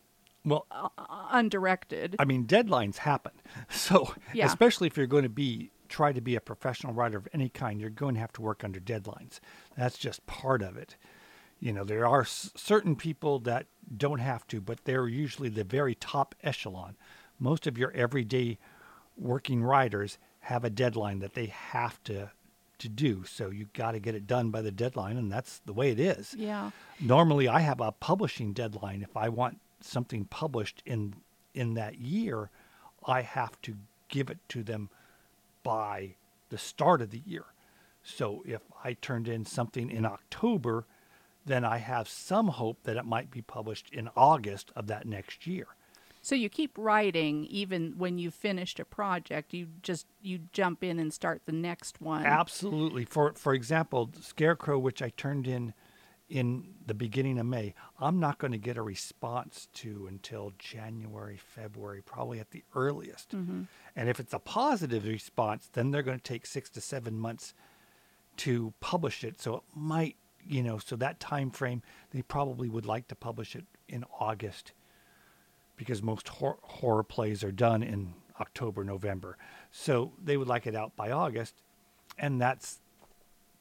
Well, 0.45 0.65
uh, 0.71 0.89
undirected. 1.32 2.15
I 2.19 2.26
mean, 2.26 2.45
deadlines 2.45 2.97
happen. 2.97 3.34
So, 3.69 4.13
Yeah. 4.34 4.45
especially 4.47 4.88
if 4.88 4.97
you're 4.97 5.08
going 5.08 5.23
to 5.23 5.30
be 5.30 5.69
try 5.89 6.12
to 6.12 6.21
be 6.21 6.36
a 6.36 6.41
professional 6.41 6.91
writer 6.93 7.17
of 7.19 7.28
any 7.34 7.49
kind, 7.49 7.80
you're 7.80 7.89
going 7.91 8.15
to 8.15 8.19
have 8.19 8.34
to 8.34 8.41
work 8.41 8.63
under 8.63 8.80
deadlines. 8.80 9.39
That's 9.78 9.97
just 9.97 10.26
part 10.26 10.63
of 10.63 10.76
it. 10.76 10.95
You 11.63 11.71
know, 11.71 11.86
there 11.86 12.06
are 12.06 12.21
s- 12.23 12.52
certain 12.56 12.95
people 12.97 13.39
that 13.39 13.67
don't 13.95 14.19
have 14.19 14.45
to, 14.47 14.60
but 14.60 14.84
they're 14.84 15.08
usually 15.08 15.47
the 15.49 15.63
very 15.63 15.95
top 15.95 16.36
echelon. 16.43 16.95
Most 17.39 17.67
of 17.67 17.78
your 17.78 17.91
everyday 17.91 18.58
working 19.17 19.63
writers 19.63 20.17
have 20.41 20.65
a 20.65 20.69
deadline 20.69 21.19
that 21.19 21.36
they 21.36 21.45
have 21.45 22.04
to 22.06 22.32
to 22.80 22.89
do. 22.89 23.23
So 23.23 23.49
you 23.49 23.67
got 23.73 23.91
to 23.91 23.99
get 23.99 24.13
it 24.13 24.28
done 24.28 24.49
by 24.49 24.62
the 24.62 24.71
deadline, 24.71 25.15
and 25.15 25.32
that's 25.32 25.60
the 25.65 25.71
way 25.71 25.91
it 25.91 25.99
is. 26.02 26.34
yeah. 26.38 26.71
Normally, 26.99 27.47
I 27.47 27.60
have 27.62 27.80
a 27.80 27.93
publishing 27.93 28.52
deadline. 28.52 29.02
If 29.02 29.15
I 29.15 29.30
want 29.30 29.62
something 29.80 30.26
published 30.26 30.84
in 30.86 31.13
in 31.54 31.76
that 31.76 31.99
year, 31.99 32.49
I 33.06 33.21
have 33.21 33.62
to 33.62 33.78
give 34.10 34.30
it 34.30 34.39
to 34.49 34.63
them 34.63 34.89
by 35.63 36.15
the 36.49 36.58
start 36.58 37.02
of 37.02 37.12
the 37.12 37.21
year. 37.26 37.45
So 38.04 38.43
if 38.45 38.62
I 38.84 38.93
turned 38.93 39.28
in 39.30 39.45
something 39.45 39.89
in 39.89 40.06
October, 40.06 40.86
then 41.45 41.65
I 41.65 41.77
have 41.77 42.08
some 42.08 42.49
hope 42.49 42.84
that 42.84 42.97
it 42.97 43.06
might 43.06 43.32
be 43.32 43.41
published 43.41 43.89
in 43.91 44.10
August 44.15 44.71
of 44.75 44.88
that 44.88 45.06
next 45.06 45.45
year. 45.47 45.67
So 46.21 46.36
you 46.36 46.47
keep 46.47 46.77
writing 46.77 47.45
even 47.47 47.95
when 47.97 48.17
you've 48.17 48.34
finished 48.34 48.79
a 48.79 48.86
project. 48.86 49.53
You 49.53 49.67
just 49.82 50.08
you 50.21 50.39
jump 50.53 50.82
in 50.82 50.97
and 50.97 51.13
start 51.13 51.41
the 51.45 51.51
next 51.51 51.99
one. 51.99 52.25
Absolutely. 52.25 53.03
For 53.03 53.34
for 53.34 53.53
example, 53.53 54.10
Scarecrow, 54.21 54.79
which 54.79 55.01
I 55.01 55.10
turned 55.10 55.47
in 55.47 55.73
in 56.29 56.75
the 56.86 56.93
beginning 56.93 57.38
of 57.38 57.45
May, 57.45 57.73
I'm 57.99 58.19
not 58.19 58.38
going 58.38 58.53
to 58.53 58.58
get 58.58 58.77
a 58.77 58.82
response 58.82 59.67
to 59.73 60.08
until 60.08 60.53
January, 60.58 61.38
February, 61.38 62.01
probably 62.01 62.39
at 62.39 62.51
the 62.51 62.63
earliest. 62.73 63.32
Mm-hmm. 63.32 63.63
And 63.95 64.10
if 64.10 64.19
it's 64.19 64.34
a 64.34 64.39
positive 64.39 65.06
response, 65.06 65.69
then 65.73 65.91
they're 65.91 66.01
going 66.01 66.17
to 66.17 66.23
take 66.23 66.45
six 66.45 66.69
to 66.71 66.82
seven 66.82 67.19
months 67.19 67.53
to 68.38 68.73
publish 68.79 69.23
it. 69.23 69.41
So 69.41 69.58
it 69.58 69.63
might, 69.75 70.15
you 70.47 70.63
know, 70.63 70.77
so 70.77 70.95
that 70.97 71.19
time 71.19 71.49
frame, 71.51 71.82
they 72.12 72.21
probably 72.21 72.69
would 72.69 72.86
like 72.86 73.08
to 73.10 73.15
publish 73.15 73.56
it 73.56 73.65
in 73.88 74.03
August 74.19 74.73
because 75.75 76.01
most 76.03 76.27
hor- 76.27 76.60
horror 76.62 77.03
plays 77.03 77.43
are 77.43 77.51
done 77.51 77.82
in 77.84 78.13
October, 78.39 78.84
November. 78.84 79.38
So 79.71 80.13
they 80.23 80.38
would 80.38 80.47
like 80.47 80.67
it 80.67 80.75
out 80.75 80.95
by 80.95 81.12
August, 81.12 81.56
and 82.17 82.39
that's 82.41 82.79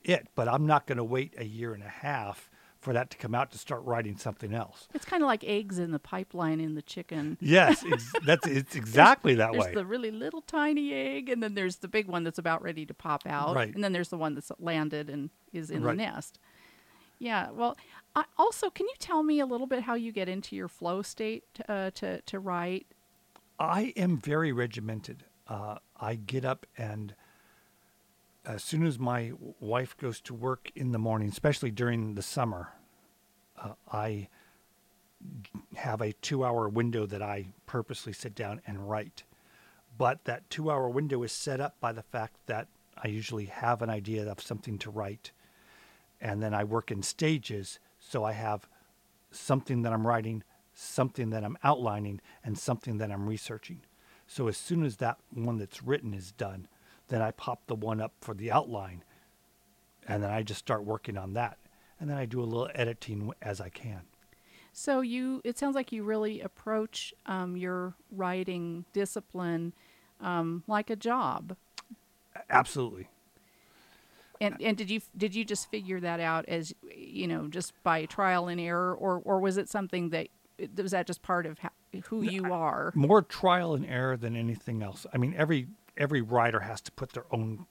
it. 0.04 0.28
But 0.34 0.48
I'm 0.48 0.66
not 0.66 0.86
going 0.86 0.98
to 0.98 1.04
wait 1.04 1.34
a 1.38 1.44
year 1.44 1.74
and 1.74 1.82
a 1.82 1.88
half 1.88 2.50
for 2.80 2.92
that 2.92 3.10
to 3.10 3.16
come 3.16 3.32
out 3.32 3.52
to 3.52 3.58
start 3.58 3.80
writing 3.84 4.16
something 4.16 4.52
else. 4.52 4.88
It's 4.92 5.04
kind 5.04 5.22
of 5.22 5.28
like 5.28 5.44
eggs 5.44 5.78
in 5.78 5.92
the 5.92 6.00
pipeline 6.00 6.58
in 6.60 6.74
the 6.74 6.82
chicken. 6.82 7.38
Yes, 7.40 7.84
ex- 7.90 8.12
that's 8.26 8.44
it's 8.46 8.74
exactly 8.74 9.36
that 9.36 9.52
There's 9.52 9.66
way. 9.66 9.74
the 9.74 9.86
really 9.86 10.10
little 10.10 10.40
tiny 10.42 10.92
egg, 10.92 11.28
and 11.28 11.40
then 11.42 11.54
there's 11.54 11.76
the 11.76 11.86
big 11.86 12.08
one 12.08 12.24
that's 12.24 12.38
about 12.40 12.60
ready 12.60 12.84
to 12.86 12.92
pop 12.92 13.22
out, 13.24 13.54
Right. 13.54 13.72
and 13.72 13.84
then 13.84 13.92
there's 13.92 14.08
the 14.08 14.16
one 14.18 14.34
that's 14.34 14.50
landed 14.58 15.08
and 15.08 15.30
is 15.52 15.70
in 15.70 15.82
Right. 15.84 15.92
the 15.96 16.02
nest. 16.02 16.40
Yeah. 17.22 17.50
Well, 17.52 17.76
I, 18.16 18.24
also, 18.36 18.68
can 18.68 18.86
you 18.86 18.94
tell 18.98 19.22
me 19.22 19.38
a 19.38 19.46
little 19.46 19.68
bit 19.68 19.84
how 19.84 19.94
you 19.94 20.10
get 20.10 20.28
into 20.28 20.56
your 20.56 20.66
flow 20.66 21.02
state 21.02 21.44
uh, 21.68 21.92
to 21.94 22.20
to 22.20 22.40
write? 22.40 22.86
I 23.60 23.92
am 23.96 24.18
very 24.18 24.50
regimented. 24.50 25.24
Uh, 25.46 25.76
I 26.00 26.16
get 26.16 26.44
up 26.44 26.66
and 26.76 27.14
as 28.44 28.64
soon 28.64 28.84
as 28.84 28.98
my 28.98 29.32
wife 29.60 29.96
goes 29.96 30.20
to 30.22 30.34
work 30.34 30.72
in 30.74 30.90
the 30.90 30.98
morning, 30.98 31.28
especially 31.28 31.70
during 31.70 32.16
the 32.16 32.22
summer, 32.22 32.70
uh, 33.56 33.74
I 33.92 34.28
have 35.76 36.00
a 36.00 36.12
two 36.14 36.44
hour 36.44 36.68
window 36.68 37.06
that 37.06 37.22
I 37.22 37.46
purposely 37.66 38.12
sit 38.12 38.34
down 38.34 38.60
and 38.66 38.90
write. 38.90 39.22
But 39.96 40.24
that 40.24 40.50
two 40.50 40.72
hour 40.72 40.88
window 40.88 41.22
is 41.22 41.30
set 41.30 41.60
up 41.60 41.76
by 41.78 41.92
the 41.92 42.02
fact 42.02 42.34
that 42.46 42.66
I 43.00 43.06
usually 43.06 43.44
have 43.44 43.80
an 43.80 43.90
idea 43.90 44.28
of 44.28 44.40
something 44.40 44.76
to 44.78 44.90
write. 44.90 45.30
And 46.22 46.40
then 46.40 46.54
I 46.54 46.62
work 46.62 46.92
in 46.92 47.02
stages. 47.02 47.80
So 47.98 48.24
I 48.24 48.32
have 48.32 48.68
something 49.32 49.82
that 49.82 49.92
I'm 49.92 50.06
writing, 50.06 50.44
something 50.72 51.30
that 51.30 51.44
I'm 51.44 51.58
outlining, 51.64 52.20
and 52.44 52.56
something 52.56 52.98
that 52.98 53.10
I'm 53.10 53.28
researching. 53.28 53.80
So 54.26 54.46
as 54.46 54.56
soon 54.56 54.84
as 54.84 54.96
that 54.98 55.18
one 55.34 55.58
that's 55.58 55.82
written 55.82 56.14
is 56.14 56.30
done, 56.32 56.68
then 57.08 57.20
I 57.20 57.32
pop 57.32 57.66
the 57.66 57.74
one 57.74 58.00
up 58.00 58.12
for 58.20 58.34
the 58.34 58.52
outline. 58.52 59.02
And 60.06 60.22
then 60.22 60.30
I 60.30 60.42
just 60.42 60.60
start 60.60 60.84
working 60.84 61.18
on 61.18 61.34
that. 61.34 61.58
And 62.00 62.08
then 62.08 62.16
I 62.16 62.24
do 62.24 62.40
a 62.40 62.44
little 62.44 62.70
editing 62.74 63.32
as 63.42 63.60
I 63.60 63.68
can. 63.68 64.02
So 64.72 65.00
you, 65.00 65.42
it 65.44 65.58
sounds 65.58 65.74
like 65.74 65.92
you 65.92 66.02
really 66.04 66.40
approach 66.40 67.12
um, 67.26 67.56
your 67.56 67.94
writing 68.10 68.84
discipline 68.92 69.74
um, 70.20 70.62
like 70.66 70.88
a 70.88 70.96
job. 70.96 71.56
Absolutely. 72.48 73.08
And 74.42 74.56
and 74.60 74.76
did 74.76 74.90
you 74.90 75.00
did 75.16 75.34
you 75.34 75.44
just 75.44 75.70
figure 75.70 76.00
that 76.00 76.20
out 76.20 76.44
as 76.48 76.74
you 76.94 77.26
know 77.26 77.48
just 77.48 77.72
by 77.82 78.04
trial 78.06 78.48
and 78.48 78.60
error, 78.60 78.94
or 78.94 79.20
or 79.24 79.40
was 79.40 79.56
it 79.56 79.68
something 79.68 80.10
that 80.10 80.28
was 80.76 80.90
that 80.90 81.06
just 81.06 81.22
part 81.22 81.46
of 81.46 81.58
how, 81.60 81.70
who 82.06 82.22
you 82.22 82.52
are? 82.52 82.92
More 82.94 83.22
trial 83.22 83.74
and 83.74 83.86
error 83.86 84.16
than 84.16 84.36
anything 84.36 84.82
else. 84.82 85.06
I 85.12 85.18
mean, 85.18 85.34
every 85.36 85.68
every 85.96 86.20
writer 86.22 86.60
has 86.60 86.80
to 86.82 86.92
put 86.92 87.12
their 87.12 87.26
own 87.30 87.66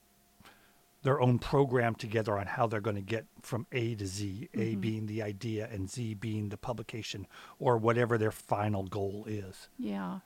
their 1.02 1.20
own 1.20 1.38
program 1.38 1.94
together 1.96 2.38
on 2.38 2.46
how 2.46 2.66
they're 2.68 2.80
going 2.80 2.96
to 2.96 3.02
get 3.02 3.26
from 3.42 3.66
A 3.72 3.94
to 3.96 4.06
Z, 4.06 4.48
A 4.54 4.56
Mm-hmm. 4.56 4.80
being 4.80 5.06
the 5.06 5.20
idea 5.22 5.68
and 5.70 5.90
Z 5.90 6.14
being 6.14 6.48
the 6.48 6.56
publication 6.56 7.26
or 7.58 7.76
whatever 7.76 8.16
their 8.16 8.30
final 8.30 8.84
goal 8.84 9.24
is. 9.26 9.68
Yeah. 9.78 10.20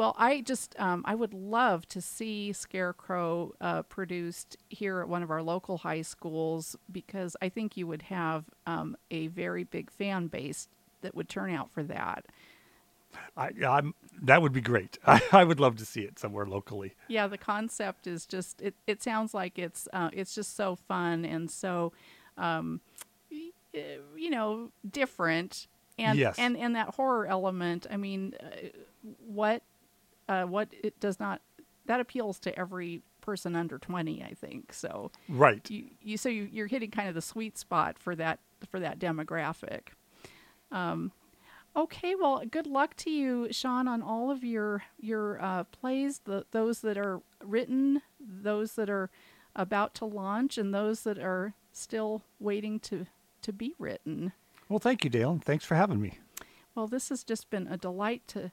Well, 0.00 0.16
I 0.16 0.40
just 0.40 0.74
um, 0.80 1.02
I 1.04 1.14
would 1.14 1.34
love 1.34 1.86
to 1.88 2.00
see 2.00 2.54
Scarecrow 2.54 3.52
uh, 3.60 3.82
produced 3.82 4.56
here 4.70 5.02
at 5.02 5.10
one 5.10 5.22
of 5.22 5.30
our 5.30 5.42
local 5.42 5.76
high 5.76 6.00
schools 6.00 6.74
because 6.90 7.36
I 7.42 7.50
think 7.50 7.76
you 7.76 7.86
would 7.86 8.00
have 8.00 8.46
um, 8.66 8.96
a 9.10 9.26
very 9.26 9.62
big 9.62 9.90
fan 9.90 10.28
base 10.28 10.68
that 11.02 11.14
would 11.14 11.28
turn 11.28 11.50
out 11.50 11.70
for 11.70 11.82
that. 11.82 12.24
I, 13.36 13.50
I'm 13.68 13.94
that 14.22 14.40
would 14.40 14.54
be 14.54 14.62
great. 14.62 14.96
I, 15.06 15.20
I 15.32 15.44
would 15.44 15.60
love 15.60 15.76
to 15.76 15.84
see 15.84 16.00
it 16.00 16.18
somewhere 16.18 16.46
locally. 16.46 16.94
Yeah, 17.08 17.26
the 17.26 17.36
concept 17.36 18.06
is 18.06 18.24
just 18.24 18.62
it. 18.62 18.76
It 18.86 19.02
sounds 19.02 19.34
like 19.34 19.58
it's 19.58 19.86
uh, 19.92 20.08
it's 20.14 20.34
just 20.34 20.56
so 20.56 20.76
fun 20.76 21.26
and 21.26 21.50
so, 21.50 21.92
um, 22.38 22.80
you 23.30 24.30
know, 24.30 24.70
different 24.90 25.66
and 25.98 26.18
Yes. 26.18 26.36
and 26.38 26.56
and 26.56 26.74
that 26.74 26.94
horror 26.94 27.26
element. 27.26 27.86
I 27.90 27.98
mean, 27.98 28.32
uh, 28.42 28.68
what 29.26 29.62
uh, 30.30 30.44
what 30.44 30.68
it 30.82 30.98
does 31.00 31.18
not 31.18 31.42
that 31.86 32.00
appeals 32.00 32.38
to 32.40 32.58
every 32.58 33.02
person 33.20 33.56
under 33.56 33.78
twenty. 33.78 34.22
I 34.22 34.34
think 34.34 34.72
so. 34.72 35.10
Right. 35.28 35.68
You 35.70 35.86
you 36.00 36.16
so 36.16 36.28
you, 36.28 36.48
you're 36.50 36.68
hitting 36.68 36.90
kind 36.90 37.08
of 37.08 37.14
the 37.14 37.22
sweet 37.22 37.58
spot 37.58 37.98
for 37.98 38.14
that 38.16 38.38
for 38.70 38.80
that 38.80 38.98
demographic. 38.98 39.88
Um, 40.72 41.12
Okay, 41.76 42.16
well, 42.16 42.42
good 42.50 42.66
luck 42.66 42.96
to 42.96 43.10
you, 43.10 43.46
Shawn, 43.52 43.86
on 43.86 44.02
all 44.02 44.30
of 44.30 44.42
your 44.42 44.82
your 44.98 45.40
uh, 45.40 45.64
plays. 45.64 46.20
The 46.24 46.44
those 46.50 46.80
that 46.80 46.98
are 46.98 47.20
written, 47.44 48.02
those 48.18 48.74
that 48.74 48.90
are 48.90 49.08
about 49.54 49.94
to 49.96 50.04
launch, 50.04 50.58
and 50.58 50.74
those 50.74 51.02
that 51.04 51.18
are 51.18 51.54
still 51.72 52.22
waiting 52.40 52.80
to 52.80 53.06
to 53.42 53.52
be 53.52 53.74
written. 53.78 54.32
Well, 54.68 54.80
thank 54.80 55.04
you, 55.04 55.10
Dayle, 55.10 55.30
and 55.30 55.44
thanks 55.44 55.64
for 55.64 55.76
having 55.76 56.00
me. 56.00 56.18
Well, 56.74 56.88
this 56.88 57.08
has 57.08 57.22
just 57.22 57.50
been 57.50 57.68
a 57.68 57.76
delight 57.76 58.22
to 58.28 58.50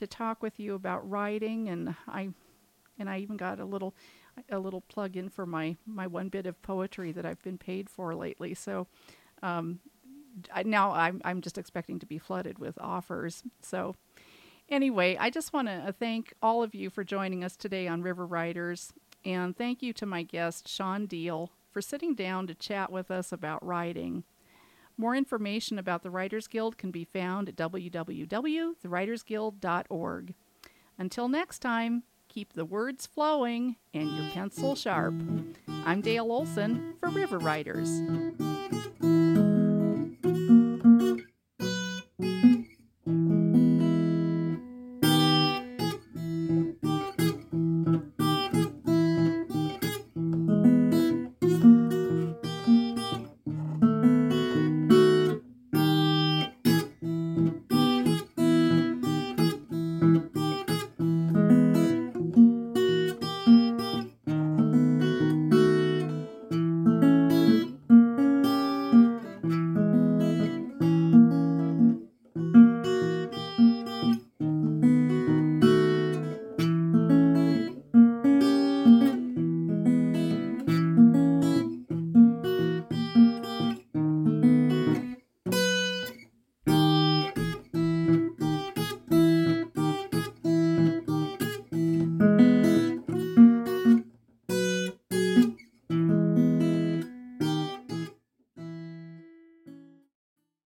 to 0.00 0.06
talk 0.06 0.42
with 0.42 0.58
you 0.58 0.74
about 0.74 1.08
writing, 1.08 1.68
and 1.68 1.94
I 2.08 2.30
and 2.98 3.08
I 3.08 3.18
even 3.18 3.36
got 3.36 3.60
a 3.60 3.64
little 3.64 3.94
a 4.50 4.58
little 4.58 4.80
plug 4.80 5.16
in 5.16 5.28
for 5.28 5.46
my 5.46 5.76
my 5.86 6.06
one 6.06 6.28
bit 6.28 6.46
of 6.46 6.60
poetry 6.62 7.12
that 7.12 7.24
I've 7.24 7.42
been 7.42 7.58
paid 7.58 7.88
for 7.88 8.14
lately. 8.14 8.54
So 8.54 8.86
um, 9.42 9.80
I, 10.52 10.62
now 10.62 10.92
I'm 10.92 11.20
I'm 11.24 11.40
just 11.40 11.58
expecting 11.58 11.98
to 12.00 12.06
be 12.06 12.18
flooded 12.18 12.58
with 12.58 12.78
offers. 12.80 13.42
So 13.62 13.94
anyway, 14.68 15.16
I 15.18 15.30
just 15.30 15.52
want 15.52 15.68
to 15.68 15.94
thank 15.98 16.34
all 16.42 16.62
of 16.62 16.74
you 16.74 16.90
for 16.90 17.04
joining 17.04 17.44
us 17.44 17.56
today 17.56 17.86
on 17.86 18.02
River 18.02 18.26
Writers, 18.26 18.92
and 19.24 19.56
thank 19.56 19.82
you 19.82 19.92
to 19.94 20.06
my 20.06 20.22
guest 20.22 20.68
Shawn 20.68 21.06
Deal 21.06 21.50
for 21.70 21.80
sitting 21.80 22.14
down 22.14 22.46
to 22.48 22.54
chat 22.54 22.90
with 22.90 23.10
us 23.10 23.32
about 23.32 23.64
writing. 23.64 24.24
More 25.00 25.16
information 25.16 25.78
about 25.78 26.02
the 26.02 26.10
Writers 26.10 26.46
Guild 26.46 26.76
can 26.76 26.90
be 26.90 27.04
found 27.04 27.48
at 27.48 27.56
www.thewritersguild.org. 27.56 30.34
Until 30.98 31.28
next 31.28 31.60
time, 31.60 32.02
keep 32.28 32.52
the 32.52 32.66
words 32.66 33.06
flowing 33.06 33.76
and 33.94 34.10
your 34.10 34.30
pencil 34.32 34.76
sharp. 34.76 35.14
I'm 35.86 36.02
Dayle 36.02 36.30
Olson 36.30 36.96
for 37.00 37.08
River 37.08 37.38
Writers. 37.38 37.88